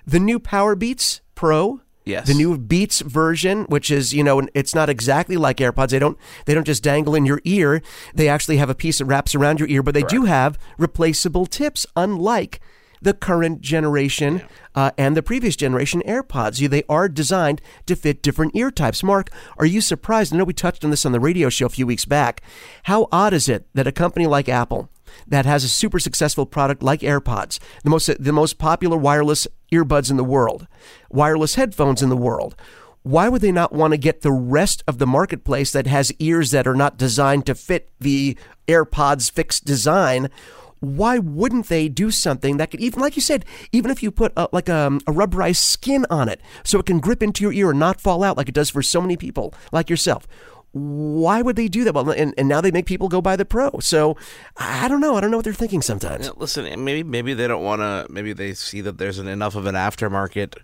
the 0.06 0.20
new 0.20 0.40
Power 0.40 0.76
Beats 0.76 1.22
Pro. 1.36 1.82
Yes. 2.06 2.28
The 2.28 2.34
new 2.34 2.58
Beats 2.58 3.02
version, 3.02 3.66
which 3.66 3.92
is, 3.92 4.14
you 4.14 4.24
know, 4.24 4.48
it's 4.54 4.74
not 4.74 4.90
exactly 4.90 5.36
like 5.36 5.58
AirPods. 5.58 5.90
They 5.90 6.00
don't 6.00 6.18
they 6.46 6.54
don't 6.54 6.64
just 6.64 6.82
dangle 6.82 7.16
in 7.16 7.26
your 7.26 7.42
ear. 7.44 7.82
They 8.16 8.30
actually 8.30 8.58
have 8.58 8.70
a 8.70 8.76
piece 8.76 9.00
that 9.00 9.06
wraps 9.06 9.36
around 9.36 9.60
your 9.60 9.68
ear, 9.68 9.84
but 9.84 9.94
they 9.94 10.04
do 10.04 10.24
have 10.24 10.58
replaceable 10.78 11.46
tips, 11.46 11.86
unlike 11.98 12.62
the 13.02 13.14
current 13.14 13.62
generation 13.62 14.42
uh, 14.76 14.92
and 14.98 15.16
the 15.16 15.24
previous 15.24 15.56
generation 15.56 16.02
AirPods. 16.06 16.60
You- 16.60 16.68
They 16.68 16.84
are 16.90 17.08
designed 17.10 17.62
to 17.86 17.96
fit 17.96 18.22
different 18.24 18.56
ear 18.56 18.72
types. 18.72 19.04
Mark, 19.04 19.30
are 19.58 19.66
you 19.66 19.82
surprised? 19.82 20.34
I 20.34 20.38
know 20.38 20.44
we 20.44 20.54
touched 20.54 20.84
on 20.84 20.92
this 20.92 21.06
on 21.06 21.12
the 21.12 21.20
radio 21.20 21.50
show 21.50 21.66
a 21.68 21.70
few 21.70 21.88
weeks 21.88 22.06
back. 22.06 22.42
How 22.84 23.08
odd 23.12 23.34
is 23.34 23.48
it 23.50 23.68
that 23.74 23.88
a 23.88 23.92
company 23.92 24.28
like 24.28 24.50
Apple, 24.50 24.90
that 25.28 25.46
has 25.46 25.64
a 25.64 25.70
super 25.70 26.00
successful 26.00 26.46
product 26.46 26.84
like 26.84 27.00
AirPods, 27.02 27.60
the 27.84 27.90
most 27.90 28.10
the 28.24 28.34
most 28.34 28.58
popular 28.58 28.98
wireless 28.98 29.48
earbuds 29.72 30.12
in 30.12 30.18
the 30.18 30.24
world, 30.24 30.68
wireless 31.10 31.56
headphones 31.56 32.02
in 32.02 32.10
the 32.10 32.18
world, 32.18 32.56
why 33.04 33.30
would 33.30 33.42
they 33.42 33.52
not 33.54 33.72
want 33.74 33.92
to 33.94 33.98
get 33.98 34.22
the 34.22 34.32
rest 34.32 34.84
of 34.88 34.98
the 34.98 35.08
marketplace 35.08 35.72
that 35.72 35.88
has 35.88 36.12
ears 36.20 36.52
that 36.52 36.68
are 36.68 36.76
not 36.76 36.98
designed 36.98 37.46
to 37.46 37.56
fit 37.56 37.90
the 38.00 38.38
AirPods 38.68 39.32
fixed 39.32 39.66
design? 39.66 40.30
Why 40.80 41.18
wouldn't 41.18 41.68
they 41.68 41.90
do 41.90 42.12
something 42.12 42.58
that 42.58 42.72
could 42.72 42.80
even, 42.80 43.00
like 43.00 43.16
you 43.16 43.22
said, 43.22 43.46
even 43.72 43.92
if 43.92 44.04
you 44.04 44.12
put 44.12 44.32
a, 44.38 44.48
like 44.52 44.70
a, 44.70 44.88
a 45.08 45.12
rubberized 45.12 45.58
skin 45.58 46.06
on 46.10 46.30
it 46.30 46.42
so 46.64 46.80
it 46.80 46.86
can 46.86 47.00
grip 47.00 47.24
into 47.24 47.44
your 47.44 47.54
ear 47.54 47.72
and 47.72 47.80
not 47.80 48.00
fall 48.00 48.24
out 48.24 48.38
like 48.38 48.50
it 48.50 48.56
does 48.56 48.70
for 48.70 48.82
so 48.82 49.02
many 49.02 49.18
people 49.18 49.54
like 49.72 49.90
yourself? 49.90 50.28
Why 50.74 51.42
would 51.42 51.56
they 51.56 51.68
do 51.68 51.84
that? 51.86 51.94
Well, 51.94 52.12
and, 52.12 52.34
and 52.38 52.48
now 52.48 52.62
they 52.62 52.72
make 52.72 52.86
people 52.86 53.08
go 53.08 53.22
buy 53.22 53.36
the 53.36 53.46
Pro. 53.46 53.80
So 53.80 54.18
I 54.58 54.88
don't 54.88 55.00
know. 55.00 55.16
I 55.16 55.22
don't 55.22 55.32
know 55.32 55.38
what 55.38 55.44
they're 55.44 55.54
thinking 55.54 55.82
sometimes. 55.82 56.30
Listen, 56.38 56.84
maybe 56.84 57.04
maybe 57.04 57.34
they 57.34 57.48
don't 57.48 57.64
want 57.64 57.82
to. 57.82 58.06
Maybe 58.12 58.34
they 58.34 58.54
see 58.54 58.82
that 58.82 58.98
there's 58.98 59.18
an, 59.18 59.28
enough 59.28 59.56
of 59.56 59.66
an 59.66 59.76
aftermarket, 59.76 60.58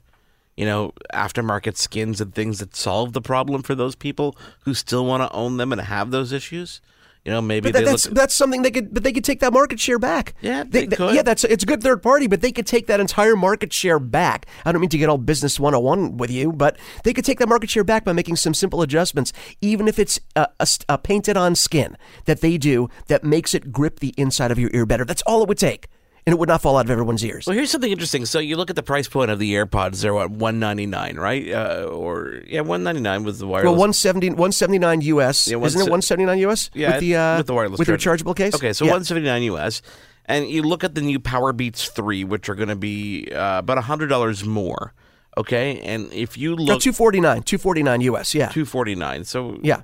you 0.56 0.66
know, 0.66 0.94
aftermarket 1.14 1.78
skins 1.78 2.22
and 2.22 2.36
things 2.36 2.60
that 2.60 2.76
solve 2.76 3.14
the 3.14 3.22
problem 3.22 3.64
for 3.64 3.74
those 3.74 3.96
people 3.96 4.38
who 4.66 4.74
still 4.74 5.06
want 5.06 5.24
to 5.24 5.36
own 5.36 5.58
them 5.58 5.72
and 5.72 5.82
have 5.82 6.12
those 6.12 6.32
issues. 6.32 6.82
You 7.26 7.32
know, 7.32 7.42
maybe 7.42 7.72
that, 7.72 7.80
they 7.80 7.86
that's 7.86 8.04
that's 8.04 8.36
something 8.36 8.64
they 8.64 8.72
could, 8.72 8.94
but 8.94 9.04
they 9.04 9.14
could 9.14 9.24
take 9.24 9.40
that 9.40 9.54
market 9.54 9.80
share 9.80 9.98
back. 9.98 10.34
Yeah, 10.42 10.66
they 10.68 10.88
th- 10.88 10.98
could. 10.98 11.16
Yeah, 11.16 11.22
that's 11.22 11.46
it's 11.46 11.64
a 11.64 11.66
good 11.66 11.82
third 11.82 12.04
party, 12.04 12.28
but 12.28 12.42
they 12.42 12.52
could 12.52 12.68
take 12.68 12.88
that 12.88 13.00
entire 13.00 13.38
market 13.38 13.72
share 13.72 13.98
back. 13.98 14.46
I 14.66 14.74
don't 14.74 14.82
mean 14.82 14.90
to 14.90 14.98
get 14.98 15.08
all 15.08 15.18
business 15.18 15.58
one 15.58 15.74
on 15.74 15.84
one 15.84 16.18
with 16.18 16.30
you, 16.30 16.52
but 16.52 16.78
they 17.06 17.14
could 17.14 17.24
take 17.24 17.40
that 17.40 17.48
market 17.48 17.70
share 17.70 17.86
back 17.86 18.04
by 18.04 18.12
making 18.12 18.36
some 18.36 18.54
simple 18.54 18.82
adjustments, 18.82 19.32
even 19.62 19.88
if 19.88 20.00
it's 20.00 20.20
a, 20.36 20.50
a, 20.60 20.68
a 20.90 20.98
painted 20.98 21.38
on 21.38 21.56
skin 21.56 21.96
that 22.26 22.42
they 22.42 22.58
do 22.58 22.90
that 23.08 23.24
makes 23.24 23.54
it 23.54 23.72
grip 23.72 24.02
the 24.02 24.14
inside 24.18 24.52
of 24.52 24.60
your 24.60 24.70
ear 24.74 24.86
better. 24.86 25.06
That's 25.06 25.22
all 25.22 25.42
it 25.42 25.48
would 25.48 25.58
take, 25.58 25.88
and 26.26 26.34
it 26.34 26.40
would 26.40 26.50
not 26.50 26.62
fall 26.62 26.78
out 26.78 26.86
of 26.86 26.92
everyone's 26.92 27.24
ears. 27.24 27.46
Well, 27.48 27.56
here's 27.56 27.70
something 27.72 27.92
interesting. 27.92 28.26
So 28.26 28.40
you 28.40 28.56
look 28.58 28.70
at 28.70 28.76
the 28.76 28.84
price 28.84 29.08
point 29.08 29.30
of 29.32 29.40
the 29.40 29.54
AirPods; 29.54 30.02
they're 30.02 30.14
what 30.14 30.32
one 30.32 30.60
ninety 30.60 30.86
nine, 30.86 31.18
right? 31.18 31.52
Uh, 31.52 31.84
or 31.92 32.42
yeah, 32.48 32.62
one 32.62 32.84
ninety 32.84 33.02
nine 33.02 33.24
with 33.24 33.40
the 33.40 33.48
wireless. 33.48 33.66
Well, 33.66 33.74
170, 33.74 34.30
179 34.30 35.02
US, 35.02 35.48
Yeah, 35.48 35.58
isn't 35.58 35.82
it? 35.82 35.84
179 35.84 36.40
US 36.50 36.70
Yeah, 36.74 36.92
with 36.92 37.00
the 37.02 37.16
uh, 37.16 37.38
with 37.38 37.48
the 37.48 37.54
wireless 37.54 37.80
with 37.80 37.88
rechargeable 37.88 38.36
case. 38.36 38.56
Okay, 38.56 38.74
so 38.74 38.86
Yeah. 38.86 38.92
179 38.92 39.44
US. 39.54 39.82
And 40.26 40.50
you 40.50 40.64
look 40.64 40.86
at 40.86 40.96
the 40.96 41.02
new 41.02 41.20
Power 41.20 41.52
Beats 41.52 41.90
3, 41.90 42.24
which 42.24 42.48
are 42.48 42.56
going 42.56 42.70
to 42.70 42.78
be 42.78 43.28
uh, 43.34 43.60
about 43.60 43.78
$100 43.84 44.46
more. 44.46 44.94
Okay? 45.38 45.82
And 45.82 46.14
if 46.14 46.38
you 46.38 46.52
No, 46.56 46.64
look 46.64 46.82
249, 46.82 47.44
249 47.44 48.02
US. 48.02 48.34
Yeah, 48.34 48.48
249 48.48 49.26
so 49.26 49.60
yeah, 49.62 49.82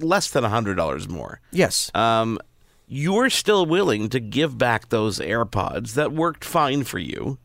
less 0.00 0.30
than 0.32 0.44
$100 0.44 1.08
more. 1.08 1.40
yes. 1.50 1.90
Um, 1.94 2.38
you're 2.92 3.30
still 3.30 3.64
willing 3.66 4.08
to 4.08 4.18
give 4.18 4.58
back 4.58 4.88
those 4.88 5.20
AirPods 5.20 5.94
that 5.94 6.10
worked 6.12 6.44
fine 6.44 6.82
for 6.82 6.98
you. 6.98 7.38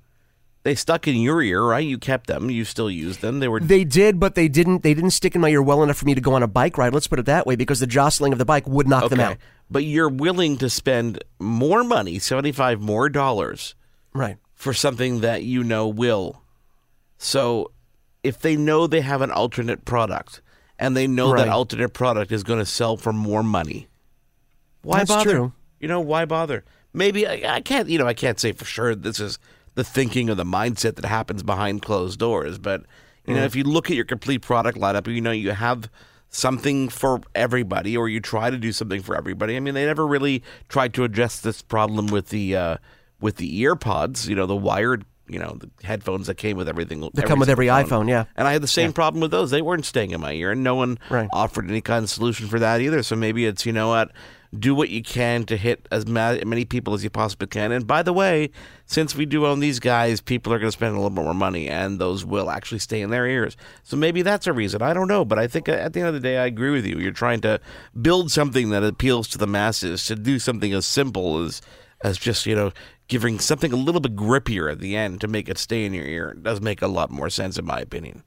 They 0.63 0.73
stuck 0.73 1.07
in 1.07 1.17
your 1.17 1.39
ear, 1.43 1.61
right? 1.63 1.85
You 1.85 1.99
kept 1.99 2.25
them. 2.25 2.49
You 2.49 2.65
still 2.65 2.89
used 2.89 3.21
them. 3.21 3.39
They 3.39 3.47
were 3.47 3.59
They 3.59 3.83
did, 3.83 4.19
but 4.19 4.33
they 4.33 4.47
didn't. 4.47 4.81
They 4.81 4.95
didn't 4.95 5.11
stick 5.11 5.35
in 5.35 5.41
my 5.41 5.49
ear 5.49 5.61
well 5.61 5.83
enough 5.83 5.97
for 5.97 6.05
me 6.05 6.15
to 6.15 6.21
go 6.21 6.33
on 6.33 6.41
a 6.41 6.47
bike 6.47 6.79
ride. 6.79 6.91
Let's 6.95 7.05
put 7.05 7.19
it 7.19 7.27
that 7.27 7.45
way, 7.45 7.55
because 7.55 7.79
the 7.79 7.85
jostling 7.85 8.33
of 8.33 8.39
the 8.39 8.45
bike 8.45 8.67
would 8.67 8.87
knock 8.87 9.11
them 9.11 9.19
out. 9.19 9.37
But 9.69 9.83
you're 9.83 10.09
willing 10.09 10.57
to 10.57 10.69
spend 10.71 11.23
more 11.39 11.83
money, 11.83 12.17
75 12.17 12.81
more 12.81 13.07
dollars 13.09 13.75
Right. 14.13 14.37
for 14.55 14.73
something 14.73 15.19
that 15.19 15.43
you 15.43 15.63
know 15.63 15.87
will. 15.87 16.41
So 17.19 17.71
if 18.23 18.39
they 18.39 18.55
know 18.55 18.87
they 18.87 19.01
have 19.01 19.21
an 19.21 19.29
alternate 19.29 19.85
product 19.85 20.41
and 20.79 20.97
they 20.97 21.05
know 21.05 21.31
Right. 21.33 21.45
that 21.45 21.49
alternate 21.51 21.93
product 21.93 22.31
is 22.31 22.41
going 22.41 22.59
to 22.59 22.65
sell 22.65 22.97
for 22.97 23.13
more 23.13 23.43
money, 23.43 23.87
why 24.85 24.99
That's 24.99 25.09
bother? 25.09 25.29
true. 25.31 25.53
You 25.79 25.87
know, 25.87 25.99
why 25.99 26.25
bother? 26.25 26.63
Maybe 26.93 27.27
I, 27.27 27.55
I 27.55 27.61
can't, 27.61 27.89
you 27.89 27.97
know, 27.97 28.07
I 28.07 28.13
can't 28.13 28.39
say 28.39 28.51
for 28.53 28.65
sure 28.65 28.95
this 28.95 29.19
is 29.19 29.37
the 29.73 29.83
thinking 29.83 30.29
or 30.29 30.35
the 30.35 30.45
mindset 30.45 30.95
that 30.95 31.05
happens 31.05 31.43
behind 31.43 31.81
closed 31.81 32.19
doors, 32.19 32.57
but 32.57 32.85
you 33.27 33.33
know, 33.33 33.43
if 33.43 33.55
you 33.55 33.63
look 33.63 33.89
at 33.89 33.95
your 33.95 34.05
complete 34.05 34.43
product 34.43 34.77
lineup, 34.77 35.11
you 35.13 35.19
know, 35.19 35.31
you 35.31 35.51
have 35.51 35.89
something 36.29 36.89
for 36.89 37.21
everybody 37.33 37.97
or 37.97 38.07
you 38.07 38.19
try 38.19 38.49
to 38.51 38.57
do 38.57 38.71
something 38.71 39.01
for 39.01 39.15
everybody. 39.15 39.55
I 39.55 39.59
mean, 39.59 39.73
they 39.73 39.85
never 39.85 40.05
really 40.05 40.43
tried 40.69 40.93
to 40.93 41.03
address 41.03 41.39
this 41.39 41.61
problem 41.63 42.07
with 42.07 42.29
the 42.29 42.55
uh, 42.55 42.77
with 43.19 43.37
the 43.37 43.63
earpods, 43.63 44.27
you 44.27 44.35
know, 44.35 44.45
the 44.45 44.55
wired, 44.55 45.05
you 45.27 45.39
know, 45.39 45.57
the 45.59 45.69
headphones 45.83 46.27
that 46.27 46.35
came 46.35 46.55
with 46.55 46.69
everything. 46.69 47.09
They 47.15 47.23
come 47.23 47.39
with 47.39 47.49
every 47.49 47.67
iPhone. 47.67 48.07
Yeah. 48.07 48.25
And 48.35 48.47
I 48.47 48.51
had 48.53 48.61
the 48.61 48.67
same 48.67 48.93
problem 48.93 49.21
with 49.21 49.31
those. 49.31 49.49
They 49.49 49.61
weren't 49.63 49.85
staying 49.85 50.11
in 50.11 50.21
my 50.21 50.33
ear, 50.33 50.51
and 50.51 50.63
no 50.63 50.75
one 50.75 50.99
Right. 51.09 51.27
offered 51.33 51.67
any 51.69 51.81
kind 51.81 52.03
of 52.03 52.09
solution 52.11 52.47
for 52.47 52.59
that 52.59 52.79
either. 52.81 53.01
So 53.01 53.15
maybe 53.15 53.45
it's, 53.47 53.65
you 53.65 53.73
know 53.73 53.87
what, 53.87 54.11
do 54.59 54.73
what 54.73 54.89
you 54.89 55.03
can 55.03 55.43
to 55.45 55.57
hit 55.57 55.87
as 55.91 56.07
ma- 56.07 56.37
many 56.45 56.65
people 56.65 56.93
as 56.93 57.03
you 57.03 57.09
possibly 57.09 57.47
can. 57.47 57.71
And 57.71 57.85
by 57.85 58.01
the 58.01 58.13
way, 58.13 58.49
since 58.85 59.15
we 59.15 59.25
do 59.25 59.45
own 59.45 59.59
these 59.59 59.79
guys, 59.79 60.21
people 60.21 60.53
are 60.53 60.59
going 60.59 60.67
to 60.67 60.71
spend 60.71 60.93
a 60.93 60.97
little 60.97 61.09
bit 61.09 61.23
more 61.23 61.33
money, 61.33 61.67
and 61.67 61.99
those 61.99 62.25
will 62.25 62.49
actually 62.49 62.79
stay 62.79 63.01
in 63.01 63.09
their 63.09 63.27
ears. 63.27 63.57
So 63.83 63.97
maybe 63.97 64.21
that's 64.21 64.47
a 64.47 64.53
reason. 64.53 64.81
I 64.81 64.93
don't 64.93 65.07
know. 65.07 65.25
But 65.25 65.39
I 65.39 65.47
think 65.47 65.69
uh, 65.69 65.73
at 65.73 65.93
the 65.93 65.99
end 65.99 66.07
of 66.07 66.13
the 66.13 66.19
day, 66.19 66.37
I 66.37 66.45
agree 66.45 66.71
with 66.71 66.85
you. 66.85 66.97
You're 66.97 67.11
trying 67.11 67.41
to 67.41 67.59
build 68.01 68.31
something 68.31 68.69
that 68.69 68.83
appeals 68.83 69.27
to 69.29 69.37
the 69.37 69.47
masses, 69.47 70.05
to 70.05 70.15
do 70.15 70.39
something 70.39 70.73
as 70.73 70.85
simple 70.85 71.43
as, 71.43 71.61
as 72.03 72.17
just, 72.17 72.45
you 72.45 72.55
know, 72.55 72.71
giving 73.07 73.39
something 73.39 73.71
a 73.71 73.77
little 73.77 74.01
bit 74.01 74.15
grippier 74.15 74.71
at 74.71 74.79
the 74.79 74.95
end 74.95 75.21
to 75.21 75.27
make 75.27 75.47
it 75.49 75.57
stay 75.57 75.85
in 75.85 75.93
your 75.93 76.05
ear. 76.05 76.29
It 76.29 76.43
does 76.43 76.61
make 76.61 76.81
a 76.81 76.87
lot 76.87 77.11
more 77.11 77.29
sense, 77.29 77.57
in 77.57 77.65
my 77.65 77.79
opinion. 77.79 78.23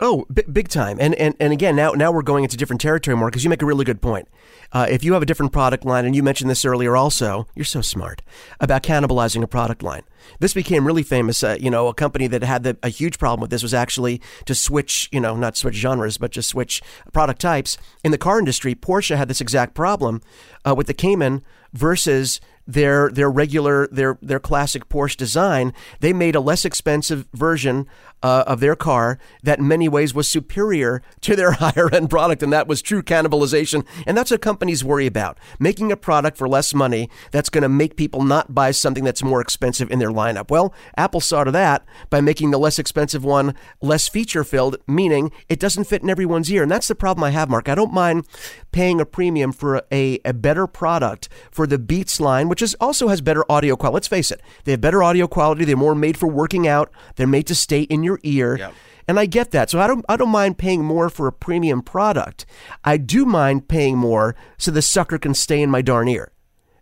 Oh, 0.00 0.26
b- 0.32 0.42
big 0.50 0.68
time. 0.68 0.98
And, 1.00 1.14
and 1.16 1.34
and 1.40 1.52
again, 1.52 1.74
now 1.74 1.90
now 1.90 2.12
we're 2.12 2.22
going 2.22 2.44
into 2.44 2.56
different 2.56 2.80
territory 2.80 3.16
more 3.16 3.28
because 3.30 3.42
you 3.42 3.50
make 3.50 3.62
a 3.62 3.66
really 3.66 3.84
good 3.84 4.00
point. 4.00 4.28
Uh, 4.70 4.86
if 4.88 5.02
you 5.02 5.12
have 5.14 5.22
a 5.22 5.26
different 5.26 5.52
product 5.52 5.84
line, 5.84 6.04
and 6.04 6.14
you 6.14 6.22
mentioned 6.22 6.48
this 6.48 6.64
earlier 6.64 6.94
also, 6.94 7.48
you're 7.54 7.64
so 7.64 7.80
smart 7.80 8.22
about 8.60 8.82
cannibalizing 8.82 9.42
a 9.42 9.48
product 9.48 9.82
line. 9.82 10.02
This 10.38 10.54
became 10.54 10.86
really 10.86 11.02
famous. 11.02 11.42
Uh, 11.42 11.56
you 11.58 11.70
know, 11.70 11.88
a 11.88 11.94
company 11.94 12.28
that 12.28 12.44
had 12.44 12.62
the, 12.62 12.76
a 12.82 12.90
huge 12.90 13.18
problem 13.18 13.40
with 13.40 13.50
this 13.50 13.62
was 13.62 13.74
actually 13.74 14.20
to 14.44 14.54
switch, 14.54 15.08
you 15.10 15.20
know, 15.20 15.36
not 15.36 15.56
switch 15.56 15.74
genres, 15.74 16.16
but 16.16 16.30
just 16.30 16.48
switch 16.48 16.80
product 17.12 17.40
types. 17.40 17.76
In 18.04 18.12
the 18.12 18.18
car 18.18 18.38
industry, 18.38 18.74
Porsche 18.74 19.16
had 19.16 19.28
this 19.28 19.40
exact 19.40 19.74
problem 19.74 20.20
uh, 20.64 20.74
with 20.76 20.86
the 20.86 20.94
Cayman 20.94 21.42
versus 21.72 22.40
their 22.68 23.10
their 23.10 23.30
regular 23.30 23.88
their 23.88 24.18
their 24.20 24.38
classic 24.38 24.88
Porsche 24.88 25.16
design. 25.16 25.72
They 26.00 26.12
made 26.12 26.34
a 26.34 26.40
less 26.40 26.66
expensive 26.66 27.26
version 27.32 27.86
uh, 28.22 28.44
of 28.46 28.60
their 28.60 28.76
car 28.76 29.18
that 29.42 29.58
in 29.58 29.66
many 29.66 29.88
ways 29.88 30.12
was 30.12 30.28
superior 30.28 31.02
to 31.22 31.34
their 31.34 31.52
higher 31.62 31.92
end 31.92 32.10
product, 32.10 32.42
and 32.42 32.52
that 32.52 32.68
was 32.68 32.82
true 32.82 33.02
cannibalization. 33.02 33.86
And 34.06 34.16
that's 34.16 34.30
what 34.30 34.42
companies 34.42 34.84
worry 34.84 35.06
about: 35.06 35.38
making 35.58 35.90
a 35.90 35.96
product 35.96 36.36
for 36.36 36.48
less 36.48 36.74
money 36.74 37.08
that's 37.30 37.48
going 37.48 37.62
to 37.62 37.68
make 37.68 37.96
people 37.96 38.22
not 38.22 38.54
buy 38.54 38.70
something 38.70 39.02
that's 39.02 39.22
more 39.22 39.40
expensive 39.40 39.90
in 39.90 39.98
their 39.98 40.10
lineup. 40.10 40.50
Well, 40.50 40.74
Apple 40.96 41.20
saw 41.20 41.44
to 41.44 41.50
that 41.52 41.86
by 42.10 42.20
making 42.20 42.50
the 42.50 42.58
less 42.58 42.78
expensive 42.78 43.24
one 43.24 43.54
less 43.80 44.08
feature 44.08 44.44
filled, 44.44 44.76
meaning 44.86 45.32
it 45.48 45.58
doesn't 45.58 45.84
fit 45.84 46.02
in 46.02 46.10
everyone's 46.10 46.52
ear. 46.52 46.62
And 46.62 46.70
that's 46.70 46.88
the 46.88 46.94
problem 46.94 47.24
I 47.24 47.30
have, 47.30 47.48
Mark. 47.48 47.68
I 47.68 47.74
don't 47.74 47.92
mind 47.92 48.26
paying 48.72 49.00
a 49.00 49.06
premium 49.06 49.52
for 49.52 49.82
a, 49.92 50.18
a 50.24 50.32
better 50.32 50.66
product 50.66 51.28
for 51.50 51.66
the 51.66 51.78
Beats 51.78 52.20
line, 52.20 52.48
which 52.48 52.62
is 52.62 52.74
also 52.80 53.08
has 53.08 53.20
better 53.20 53.44
audio 53.50 53.76
quality. 53.76 53.94
Let's 53.94 54.08
face 54.08 54.30
it, 54.30 54.40
they 54.64 54.72
have 54.72 54.80
better 54.80 55.02
audio 55.02 55.26
quality. 55.26 55.64
They're 55.64 55.76
more 55.76 55.94
made 55.94 56.16
for 56.16 56.28
working 56.28 56.66
out. 56.68 56.90
They're 57.16 57.26
made 57.26 57.46
to 57.46 57.54
stay 57.54 57.82
in 57.82 58.02
your 58.02 58.20
ear. 58.22 58.58
Yep. 58.58 58.74
And 59.08 59.18
I 59.18 59.24
get 59.24 59.52
that. 59.52 59.70
So 59.70 59.80
I 59.80 59.86
don't 59.86 60.04
I 60.08 60.16
don't 60.16 60.28
mind 60.28 60.58
paying 60.58 60.84
more 60.84 61.08
for 61.08 61.26
a 61.26 61.32
premium 61.32 61.80
product. 61.80 62.44
I 62.84 62.98
do 62.98 63.24
mind 63.24 63.66
paying 63.66 63.96
more 63.96 64.36
so 64.58 64.70
the 64.70 64.82
sucker 64.82 65.18
can 65.18 65.32
stay 65.32 65.62
in 65.62 65.70
my 65.70 65.80
darn 65.80 66.08
ear. 66.08 66.32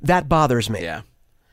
That 0.00 0.28
bothers 0.28 0.68
me. 0.68 0.82
Yeah. 0.82 1.02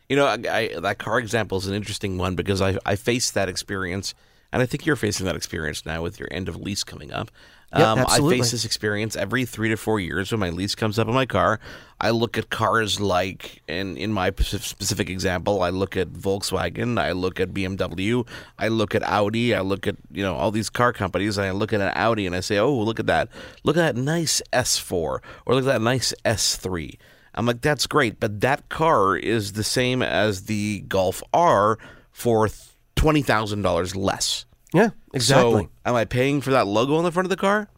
You 0.10 0.18
know, 0.18 0.26
I, 0.26 0.38
I, 0.50 0.80
that 0.80 0.98
car 0.98 1.18
example 1.18 1.58
is 1.58 1.68
an 1.68 1.74
interesting 1.74 2.18
one 2.18 2.36
because 2.36 2.62
I, 2.62 2.78
I 2.86 2.96
faced 2.96 3.34
that 3.36 3.50
experience, 3.50 4.14
and 4.52 4.62
I 4.62 4.66
think 4.66 4.86
you're 4.86 4.96
facing 4.96 5.26
that 5.26 5.36
experience 5.36 5.86
now 5.86 6.04
with 6.04 6.20
your 6.20 6.28
end 6.30 6.50
of 6.50 6.58
lease 6.58 6.84
coming 6.84 7.12
up. 7.12 7.32
Um, 7.74 7.98
Yep, 7.98 8.08
I 8.10 8.20
face 8.30 8.52
this 8.52 8.66
experience 8.66 9.16
every 9.16 9.46
three 9.46 9.70
to 9.70 9.78
four 9.78 10.00
years 10.00 10.32
when 10.32 10.40
my 10.40 10.52
lease 10.52 10.76
comes 10.76 11.00
up 11.00 11.08
on 11.08 11.14
my 11.16 11.26
car. 11.26 11.60
I 12.00 12.12
look 12.12 12.38
at 12.38 12.50
cars 12.52 13.00
like, 13.00 13.64
and 13.68 13.98
in 13.98 14.14
my 14.14 14.32
specific 14.38 15.10
example, 15.10 15.64
I 15.64 15.72
look 15.72 15.98
at 15.98 16.10
Volkswagen, 16.14 17.00
I 17.02 17.14
look 17.14 17.40
at 17.40 17.52
BMW, 17.54 18.28
I 18.60 18.68
look 18.68 18.94
at 18.94 19.02
Audi, 19.04 19.56
I 19.56 19.62
look 19.62 19.88
at 19.88 19.96
you 20.12 20.22
know 20.22 20.36
all 20.36 20.52
these 20.52 20.70
car 20.70 20.94
companies, 20.94 21.38
and 21.38 21.48
I 21.48 21.52
look 21.52 21.74
at 21.74 21.82
an 21.82 21.92
Audi 21.96 22.28
and 22.28 22.36
I 22.36 22.42
say, 22.42 22.60
oh, 22.60 22.78
look 22.78 23.00
at 23.00 23.08
that, 23.08 23.30
look 23.64 23.76
at 23.76 23.96
that 23.96 24.00
nice 24.00 24.42
S4, 24.52 24.94
or 24.94 25.22
look 25.48 25.64
at 25.64 25.66
that 25.66 25.82
nice 25.82 26.14
S3. 26.26 26.98
I'm 27.36 27.48
like, 27.48 27.62
that's 27.62 27.88
great, 27.88 28.20
but 28.20 28.42
that 28.42 28.70
car 28.70 29.16
is 29.16 29.54
the 29.54 29.64
same 29.64 30.04
as 30.04 30.44
the 30.44 30.82
Golf 30.82 31.24
R 31.34 31.80
for 32.12 32.50
twenty 32.96 33.24
thousand 33.24 33.64
dollars 33.64 33.96
less. 33.96 34.46
Yeah, 34.74 34.90
exactly. 35.14 35.64
So, 35.64 35.70
am 35.86 35.96
I 35.96 36.06
paying 36.06 36.42
for 36.42 36.52
that 36.52 36.66
logo 36.68 36.96
on 36.96 37.04
the 37.04 37.12
front 37.12 37.26
of 37.26 37.30
the 37.30 37.38
car? 37.38 37.70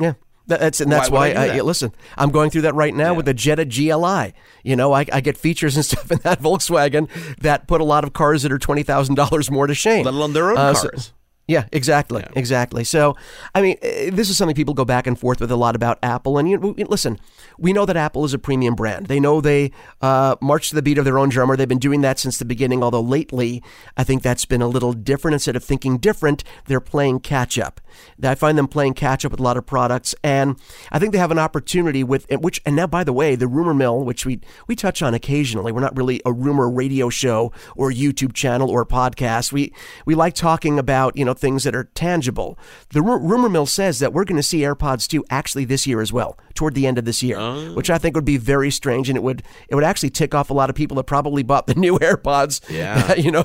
Yeah. 0.00 0.14
That's 0.48 0.80
and 0.80 0.90
that's 0.90 1.08
Why 1.08 1.32
why, 1.34 1.40
I 1.40 1.44
I, 1.44 1.48
that? 1.56 1.64
listen. 1.64 1.92
I'm 2.18 2.30
going 2.30 2.50
through 2.50 2.62
that 2.62 2.74
right 2.74 2.92
now 2.92 3.14
with 3.14 3.26
the 3.26 3.32
Jetta 3.32 3.64
GLI. 3.64 4.34
You 4.64 4.74
know, 4.74 4.92
I, 4.92 5.06
I 5.12 5.20
get 5.20 5.36
features 5.36 5.76
and 5.76 5.84
stuff 5.90 6.10
in 6.10 6.18
that 6.24 6.40
Volkswagen 6.42 7.08
that 7.38 7.68
put 7.68 7.80
a 7.80 7.84
lot 7.84 8.02
of 8.02 8.12
cars 8.12 8.42
that 8.42 8.50
are 8.50 8.58
twenty 8.58 8.82
thousand 8.82 9.14
dollars 9.14 9.50
more 9.52 9.68
to 9.68 9.74
shame. 9.74 10.04
Let 10.04 10.14
alone 10.14 10.32
their 10.32 10.50
own 10.50 10.58
Uh, 10.58 10.74
so- 10.74 10.88
cars. 10.90 11.12
Yeah, 11.48 11.64
exactly, 11.72 12.24
exactly. 12.36 12.84
So, 12.84 13.16
I 13.54 13.62
mean, 13.62 13.76
eh, 13.82 14.10
this 14.12 14.30
is 14.30 14.36
something 14.36 14.54
people 14.54 14.74
go 14.74 14.84
back 14.84 15.06
and 15.08 15.18
forth 15.18 15.40
with 15.40 15.50
a 15.50 15.56
lot 15.56 15.74
about 15.74 15.98
Apple. 16.02 16.38
And 16.38 16.48
you 16.48 16.58
we- 16.58 16.84
listen, 16.84 17.18
we 17.58 17.72
know 17.72 17.84
that 17.84 17.96
Apple 17.96 18.24
is 18.24 18.32
a 18.32 18.38
premium 18.38 18.74
brand. 18.74 19.06
They 19.06 19.18
know 19.18 19.40
they 19.40 19.72
uh, 20.00 20.36
march 20.40 20.68
to 20.68 20.76
the 20.76 20.82
beat 20.82 20.98
of 20.98 21.04
their 21.04 21.18
own 21.18 21.30
drummer. 21.30 21.56
They've 21.56 21.68
been 21.68 21.78
doing 21.78 22.00
that 22.02 22.18
since 22.20 22.38
the 22.38 22.44
beginning. 22.44 22.82
Although 22.82 23.00
lately, 23.00 23.62
I 23.96 24.04
think 24.04 24.22
that's 24.22 24.44
been 24.44 24.62
a 24.62 24.68
little 24.68 24.92
different. 24.92 25.34
Instead 25.34 25.56
of 25.56 25.64
thinking 25.64 25.98
different, 25.98 26.44
they're 26.66 26.80
playing 26.80 27.20
catch 27.20 27.58
up. 27.58 27.80
I 28.22 28.34
find 28.36 28.56
them 28.56 28.68
playing 28.68 28.94
catch 28.94 29.24
up 29.24 29.32
with 29.32 29.40
a 29.40 29.42
lot 29.42 29.56
of 29.56 29.66
products, 29.66 30.14
and 30.22 30.56
I 30.90 30.98
think 30.98 31.12
they 31.12 31.18
have 31.18 31.32
an 31.32 31.38
opportunity 31.38 32.04
with 32.04 32.26
which. 32.30 32.62
And 32.64 32.76
now, 32.76 32.86
by 32.86 33.04
the 33.04 33.12
way, 33.12 33.34
the 33.34 33.48
rumor 33.48 33.74
mill, 33.74 34.04
which 34.04 34.24
we 34.24 34.40
we 34.68 34.76
touch 34.76 35.02
on 35.02 35.12
occasionally, 35.12 35.72
we're 35.72 35.80
not 35.80 35.96
really 35.96 36.22
a 36.24 36.32
rumor 36.32 36.70
radio 36.70 37.10
show 37.10 37.52
or 37.76 37.90
YouTube 37.90 38.32
channel 38.32 38.70
or 38.70 38.86
podcast. 38.86 39.52
We 39.52 39.74
we 40.06 40.14
like 40.14 40.34
talking 40.34 40.78
about 40.78 41.16
you 41.16 41.24
know 41.24 41.31
know, 41.34 41.38
things 41.38 41.64
that 41.64 41.74
are 41.74 41.84
tangible. 41.94 42.58
The 42.90 43.02
ru- 43.02 43.18
rumor 43.18 43.48
mill 43.48 43.66
says 43.66 43.98
that 43.98 44.12
we're 44.12 44.24
going 44.24 44.36
to 44.36 44.42
see 44.42 44.60
AirPods 44.60 45.06
2 45.08 45.24
actually 45.30 45.64
this 45.64 45.86
year 45.86 46.00
as 46.00 46.12
well, 46.12 46.38
toward 46.54 46.74
the 46.74 46.86
end 46.86 46.98
of 46.98 47.04
this 47.04 47.22
year, 47.22 47.36
Oh. 47.38 47.74
which 47.74 47.90
I 47.90 47.98
think 47.98 48.14
would 48.14 48.24
be 48.24 48.36
very 48.36 48.70
strange, 48.70 49.08
and 49.08 49.16
it 49.16 49.22
would 49.22 49.42
it 49.68 49.74
would 49.74 49.84
actually 49.84 50.10
tick 50.10 50.34
off 50.34 50.50
a 50.50 50.54
lot 50.54 50.70
of 50.70 50.76
people 50.76 50.96
that 50.96 51.04
probably 51.04 51.42
bought 51.42 51.66
the 51.66 51.74
new 51.84 51.98
AirPods. 51.98 52.60
Yeah. 52.72 53.14
you 53.14 53.30
know, 53.30 53.44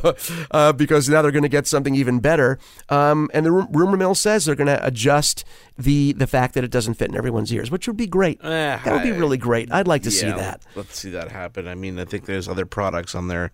uh, 0.51 0.73
because 0.73 1.09
now 1.09 1.21
they're 1.21 1.31
going 1.31 1.43
to 1.43 1.49
get 1.49 1.67
something 1.67 1.95
even 1.95 2.19
better. 2.19 2.57
Um, 2.89 3.29
and 3.33 3.45
the 3.45 3.51
ru- 3.51 3.67
rumor 3.71 3.97
mill 3.97 4.15
says 4.15 4.45
they're 4.45 4.55
going 4.55 4.67
to 4.67 4.85
adjust 4.85 5.43
the 5.77 6.13
the 6.13 6.27
fact 6.27 6.53
that 6.55 6.63
it 6.63 6.71
doesn't 6.71 6.95
fit 6.95 7.09
in 7.09 7.15
everyone's 7.15 7.51
ears, 7.53 7.69
which 7.69 7.87
would 7.87 7.97
be 7.97 8.07
great. 8.07 8.39
Eh, 8.43 8.47
that 8.83 8.85
would 8.93 9.03
be 9.03 9.11
really 9.11 9.37
great. 9.37 9.71
I'd 9.71 9.87
like 9.87 10.03
to 10.03 10.11
see 10.11 10.27
Yeah, 10.27 10.37
that. 10.37 10.61
Let's 10.75 10.97
see 10.97 11.09
that 11.11 11.31
happen. 11.31 11.67
I 11.67 11.75
mean, 11.75 11.99
I 11.99 12.05
think 12.05 12.25
there's 12.25 12.47
other 12.47 12.65
products 12.65 13.13
on 13.15 13.27
their 13.27 13.51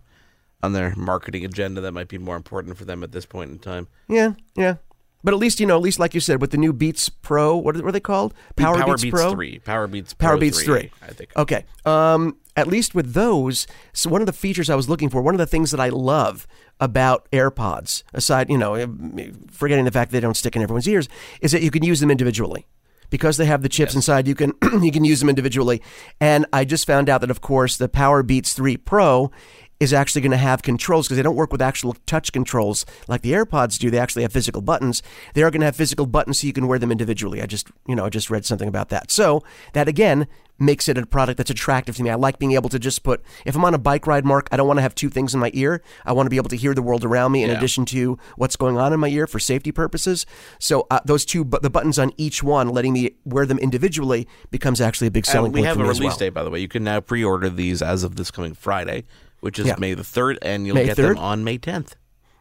on 0.64 0.74
their 0.74 0.96
marketing 0.96 1.46
agenda 1.46 1.82
that 1.82 1.92
might 1.92 2.08
be 2.08 2.18
more 2.18 2.38
important 2.38 2.78
for 2.78 2.86
them 2.86 3.04
at 3.04 3.12
this 3.12 3.26
point 3.26 3.52
in 3.52 3.60
time. 3.60 3.88
Yeah, 4.08 4.34
yeah. 4.56 4.76
But 5.24 5.34
at 5.34 5.40
least 5.40 5.60
you 5.60 5.66
know, 5.66 5.76
at 5.76 5.82
least 5.82 6.00
like 6.00 6.14
you 6.14 6.20
said, 6.20 6.42
with 6.42 6.52
the 6.52 6.58
new 6.58 6.74
Beats 6.74 7.10
Pro, 7.10 7.56
what 7.56 7.78
were 7.78 7.92
they 7.92 8.00
called? 8.00 8.34
Power, 8.56 8.84
Beats, 8.96 9.06
Pro. 9.06 9.32
three, 9.32 9.60
Power 9.60 9.88
Beats, 9.88 10.14
Power 10.14 10.32
Pro 10.32 10.40
Beats 10.40 10.64
3. 10.64 10.92
I 11.02 11.08
think. 11.08 11.32
Okay. 11.38 11.66
Um, 11.86 12.38
at 12.56 12.68
least 12.68 12.94
with 12.94 13.14
those, 13.14 13.66
so 13.94 14.10
one 14.10 14.22
of 14.22 14.28
the 14.28 14.34
features 14.34 14.70
I 14.70 14.76
was 14.76 14.90
looking 14.90 15.10
for, 15.10 15.22
one 15.22 15.34
of 15.34 15.40
the 15.40 15.48
things 15.48 15.72
that 15.72 15.80
I 15.80 15.90
love 15.90 16.46
about 16.80 17.28
AirPods, 17.32 18.04
aside, 18.14 18.50
you 18.50 18.58
know, 18.58 18.76
forgetting 19.50 19.86
the 19.86 19.92
fact 19.92 20.12
they 20.12 20.20
don't 20.20 20.38
stick 20.38 20.56
in 20.56 20.62
everyone's 20.62 20.88
ears, 20.88 21.08
is 21.42 21.52
that 21.52 21.64
you 21.64 21.72
can 21.72 21.84
use 21.84 22.00
them 22.00 22.12
individually. 22.12 22.68
Because 23.10 23.38
they 23.38 23.46
have 23.46 23.62
the 23.62 23.70
chips 23.70 23.94
inside, 23.94 24.28
you 24.28 24.34
can 24.34 24.54
you 24.82 24.92
can 24.92 25.06
use 25.06 25.20
them 25.20 25.30
individually. 25.30 25.82
And 26.20 26.48
I 26.52 26.66
just 26.66 26.88
found 26.88 27.10
out 27.10 27.22
that, 27.22 27.30
of 27.30 27.42
course, 27.42 27.78
the 27.78 27.88
Power 27.88 28.24
Beats 28.24 28.54
3 28.54 28.78
Pro 28.78 29.32
is 29.84 29.94
actually 29.94 30.22
going 30.22 30.32
to 30.32 30.38
have 30.38 30.62
controls 30.64 31.08
because 31.08 31.18
they 31.18 31.24
don't 31.24 31.36
work 31.36 31.52
with 31.52 31.62
actual 31.62 31.96
touch 32.06 32.32
controls 32.32 32.86
like 33.08 33.22
the 33.22 33.32
AirPods 33.34 33.78
do. 33.78 33.92
They 33.92 34.00
actually 34.00 34.24
have 34.24 34.32
physical 34.34 34.62
buttons. 34.62 35.04
They 35.34 35.44
are 35.44 35.52
going 35.52 35.62
to 35.62 35.66
have 35.66 35.76
physical 35.76 36.06
buttons 36.06 36.40
so 36.40 36.48
you 36.48 36.54
can 36.54 36.68
wear 36.68 36.80
them 36.80 36.92
individually. 36.92 37.42
I 37.42 37.46
just, 37.46 37.68
you 37.88 37.96
know, 37.96 38.06
I 38.06 38.10
just 38.10 38.30
read 38.30 38.46
something 38.46 38.68
about 38.68 38.90
that. 38.90 39.12
So 39.12 39.44
that 39.74 39.88
again 39.88 40.28
makes 40.60 40.88
it 40.88 40.98
a 40.98 41.06
product 41.06 41.38
that's 41.38 41.50
attractive 41.50 41.98
to 41.98 42.04
me. 42.04 42.10
I 42.12 42.16
like 42.16 42.38
being 42.38 42.52
able 42.54 42.70
to 42.70 42.78
just 42.80 43.02
put, 43.04 43.22
if 43.44 43.56
I'm 43.56 43.66
on 43.66 43.74
a 43.74 43.80
bike 43.80 44.06
ride, 44.06 44.24
Mark, 44.24 44.48
I 44.52 44.56
don't 44.58 44.68
want 44.68 44.78
to 44.78 44.82
have 44.84 44.94
two 44.96 45.10
things 45.10 45.34
in 45.34 45.40
my 45.40 45.50
ear. 45.54 45.82
I 46.06 46.14
want 46.14 46.28
to 46.28 46.30
be 46.30 46.38
able 46.38 46.50
to 46.50 46.56
hear 46.56 46.74
the 46.76 46.82
world 46.84 47.04
around 47.04 47.32
me 47.32 47.44
in 47.44 47.50
Yeah. 47.50 47.58
addition 47.58 47.86
to 47.86 48.18
what's 48.38 48.56
going 48.56 48.78
on 48.78 48.94
in 48.94 49.00
my 49.00 49.08
ear 49.10 49.26
for 49.28 49.40
safety 49.40 49.72
purposes. 49.72 50.26
So 50.60 50.86
uh, 50.92 51.00
those 51.04 51.26
two, 51.26 51.44
but 51.44 51.64
the 51.64 51.72
buttons 51.72 51.98
on 51.98 52.12
each 52.18 52.44
one, 52.44 52.70
letting 52.70 52.94
me 52.94 53.16
wear 53.26 53.46
them 53.48 53.58
individually 53.58 54.28
becomes 54.52 54.80
actually 54.80 55.08
a 55.08 55.12
big 55.12 55.26
selling 55.26 55.48
And 55.48 55.54
we 55.56 55.62
point 55.62 55.68
have 55.70 55.76
for 55.78 55.82
a 55.82 55.86
me 55.86 55.90
release 55.90 56.10
well. 56.12 56.18
date, 56.18 56.30
by 56.30 56.44
the 56.44 56.52
way. 56.52 56.60
You 56.60 56.68
can 56.70 56.84
now 56.84 57.00
pre-order 57.02 57.50
these 57.50 57.82
as 57.82 58.04
of 58.04 58.16
this 58.16 58.30
coming 58.30 58.54
Friday, 58.54 59.06
which 59.44 59.60
is 59.60 59.68
Yeah. 59.68 59.76
May 59.78 59.94
the 59.94 60.04
third, 60.04 60.40
and 60.42 60.66
you'll 60.66 60.76
May 60.76 60.86
get 60.86 60.98
3rd? 60.98 61.16
them 61.16 61.18
on 61.20 61.44
May 61.44 61.58
tenth. 61.58 61.96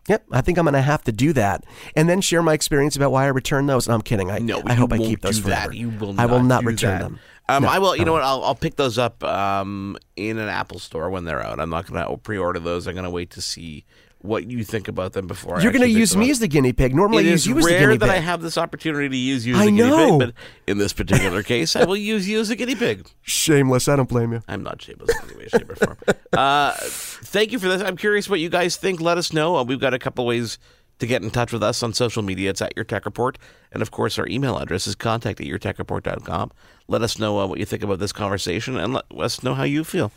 Yep, 0.09 0.25
I 0.33 0.41
think 0.41 0.59
I'm 0.59 0.65
going 0.65 0.73
to 0.75 0.83
have 0.83 1.05
to 1.05 1.13
do 1.13 1.33
that, 1.35 1.65
and 1.95 2.09
then 2.09 2.21
share 2.21 2.43
my 2.43 2.55
experience 2.55 2.97
about 2.97 3.13
why 3.13 3.25
I 3.25 3.29
returned 3.29 3.69
those. 3.69 3.87
No, 3.87 3.95
I'm 3.95 4.03
kidding. 4.03 4.31
I, 4.33 4.39
No, 4.39 4.61
I 4.65 4.75
hope 4.75 4.93
I 4.93 4.99
keep 4.99 5.21
those 5.21 5.39
forever. 5.39 5.69
That. 5.71 5.77
You 5.77 5.91
will. 5.91 6.21
I 6.21 6.27
will 6.27 6.43
not 6.43 6.65
return 6.65 6.99
that. 6.99 7.05
them. 7.05 7.19
Um, 7.49 7.63
No, 7.65 7.69
I 7.69 7.79
will. 7.79 7.95
You 7.95 8.05
know 8.05 8.13
what? 8.13 8.23
I'll, 8.25 8.43
I'll 8.43 8.55
pick 8.57 8.75
those 8.77 8.99
up 8.99 9.23
um, 9.23 9.97
in 10.17 10.39
an 10.39 10.49
Apple 10.49 10.81
store 10.81 11.09
when 11.11 11.25
they're 11.25 11.41
out. 11.41 11.61
I'm 11.61 11.71
not 11.71 11.87
going 11.87 12.05
to 12.05 12.17
pre-order 12.17 12.59
those. 12.59 12.89
I'm 12.89 12.95
going 12.95 13.05
to 13.05 13.11
wait 13.11 13.31
to 13.31 13.41
see 13.43 13.85
what 14.23 14.49
you 14.51 14.65
think 14.65 14.89
about 14.89 15.13
them 15.13 15.27
before. 15.27 15.61
You're 15.61 15.73
going 15.73 15.83
to 15.83 15.89
use 15.91 16.17
me 16.17 16.31
as 16.31 16.39
the 16.39 16.49
guinea 16.49 16.73
pig. 16.73 16.95
Normally, 16.95 17.25
It 17.25 17.29
I 17.29 17.31
use 17.33 17.47
you 17.47 17.59
as 17.59 17.65
the 17.65 17.71
guinea 17.71 17.81
pig. 17.81 17.89
rare 17.89 17.99
that 17.99 18.09
I 18.11 18.19
have 18.21 18.41
this 18.41 18.57
opportunity 18.57 19.09
to 19.09 19.17
use 19.17 19.45
you 19.47 19.55
as 19.55 19.61
I 19.61 19.65
a 19.65 19.67
guinea 19.67 19.83
know. 19.89 20.19
pig, 20.19 20.29
but 20.29 20.35
in 20.71 20.79
this 20.79 20.93
particular 20.93 21.43
case, 21.43 21.75
I 21.77 21.85
will 21.85 21.97
use 21.97 22.29
you 22.29 22.41
as 22.41 22.49
a 22.51 22.57
guinea 22.57 22.75
pig. 22.77 23.09
Shameless. 23.23 23.89
I 23.89 23.97
don't 23.97 24.09
blame 24.09 24.33
you. 24.33 24.43
I'm 24.49 24.63
not 24.63 24.81
shameless 24.81 25.11
in 25.23 25.29
any 25.31 25.39
way, 25.39 25.49
shape, 25.49 25.69
or 25.71 25.75
form. 25.77 25.99
Uh, 26.33 26.73
thank 26.79 27.53
you 27.53 27.59
for 27.59 27.69
this. 27.69 27.83
I'm 27.83 27.97
curious 27.97 28.29
what 28.29 28.41
you 28.41 28.49
guys 28.49 28.77
think. 28.77 29.01
Let 29.01 29.19
us 29.19 29.33
know. 29.33 29.57
Uh, 29.57 29.65
we've 29.65 29.81
got 29.81 29.93
a 29.95 29.99
couple 29.99 30.25
ways 30.25 30.59
to 30.99 31.07
get 31.07 31.23
in 31.23 31.31
touch 31.31 31.53
with 31.53 31.63
us 31.65 31.83
on 31.83 31.93
social 31.93 32.23
media. 32.23 32.51
It's 32.51 32.63
at 32.63 32.75
Your 32.77 32.85
Tech 32.85 33.05
Report. 33.05 33.37
And 33.73 33.83
of 33.83 33.91
course, 33.91 34.19
our 34.21 34.29
email 34.29 34.57
address 34.59 34.87
is 34.87 34.95
contact 34.95 35.41
at 35.41 35.47
yourtechreport.com. 35.49 36.53
Let 36.87 37.03
us 37.03 37.19
know 37.19 37.41
uh, 37.41 37.47
what 37.47 37.59
you 37.59 37.65
think 37.65 37.83
about 37.83 37.99
this 37.99 38.13
conversation 38.13 38.77
and 38.77 38.95
let 38.95 39.05
us 39.19 39.43
know 39.43 39.55
how 39.55 39.65
you 39.65 39.83
feel. 39.83 40.13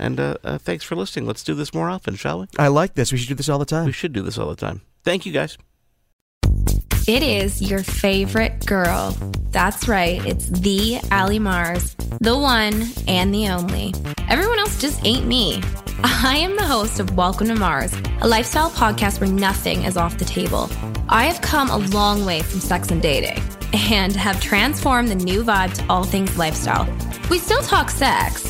And 0.00 0.18
uh, 0.18 0.36
uh, 0.42 0.58
thanks 0.58 0.82
for 0.82 0.96
listening. 0.96 1.26
Let's 1.26 1.44
do 1.44 1.54
this 1.54 1.74
more 1.74 1.90
often, 1.90 2.16
shall 2.16 2.40
we? 2.40 2.46
I 2.58 2.68
like 2.68 2.94
this. 2.94 3.12
We 3.12 3.18
should 3.18 3.28
do 3.28 3.34
this 3.34 3.50
all 3.50 3.58
the 3.58 3.66
time. 3.66 3.84
We 3.84 3.92
should 3.92 4.14
do 4.14 4.22
this 4.22 4.38
all 4.38 4.48
the 4.48 4.56
time. 4.56 4.80
Thank 5.04 5.26
you, 5.26 5.32
guys. 5.32 5.58
It 7.06 7.22
is 7.22 7.60
your 7.60 7.82
favorite 7.82 8.64
girl. 8.66 9.16
That's 9.50 9.88
right, 9.88 10.24
it's 10.24 10.46
the 10.46 11.00
Ali 11.10 11.38
Mars, 11.38 11.96
the 12.20 12.38
one 12.38 12.84
and 13.08 13.34
the 13.34 13.48
only. 13.48 13.92
Everyone 14.28 14.58
else 14.58 14.80
just 14.80 15.04
ain't 15.04 15.26
me. 15.26 15.60
I 16.04 16.36
am 16.36 16.56
the 16.56 16.64
host 16.64 17.00
of 17.00 17.16
Welcome 17.16 17.48
to 17.48 17.54
Mars, 17.54 17.92
a 18.20 18.28
lifestyle 18.28 18.70
podcast 18.70 19.20
where 19.20 19.30
nothing 19.30 19.82
is 19.82 19.96
off 19.96 20.18
the 20.18 20.24
table. 20.24 20.70
I 21.08 21.24
have 21.24 21.42
come 21.42 21.68
a 21.68 21.78
long 21.78 22.24
way 22.24 22.42
from 22.42 22.60
sex 22.60 22.90
and 22.90 23.02
dating 23.02 23.42
and 23.72 24.14
have 24.14 24.40
transformed 24.40 25.08
the 25.08 25.14
new 25.16 25.42
vibe 25.42 25.74
to 25.74 25.84
all 25.88 26.04
things 26.04 26.38
lifestyle. 26.38 26.86
We 27.28 27.38
still 27.38 27.62
talk 27.62 27.90
sex, 27.90 28.49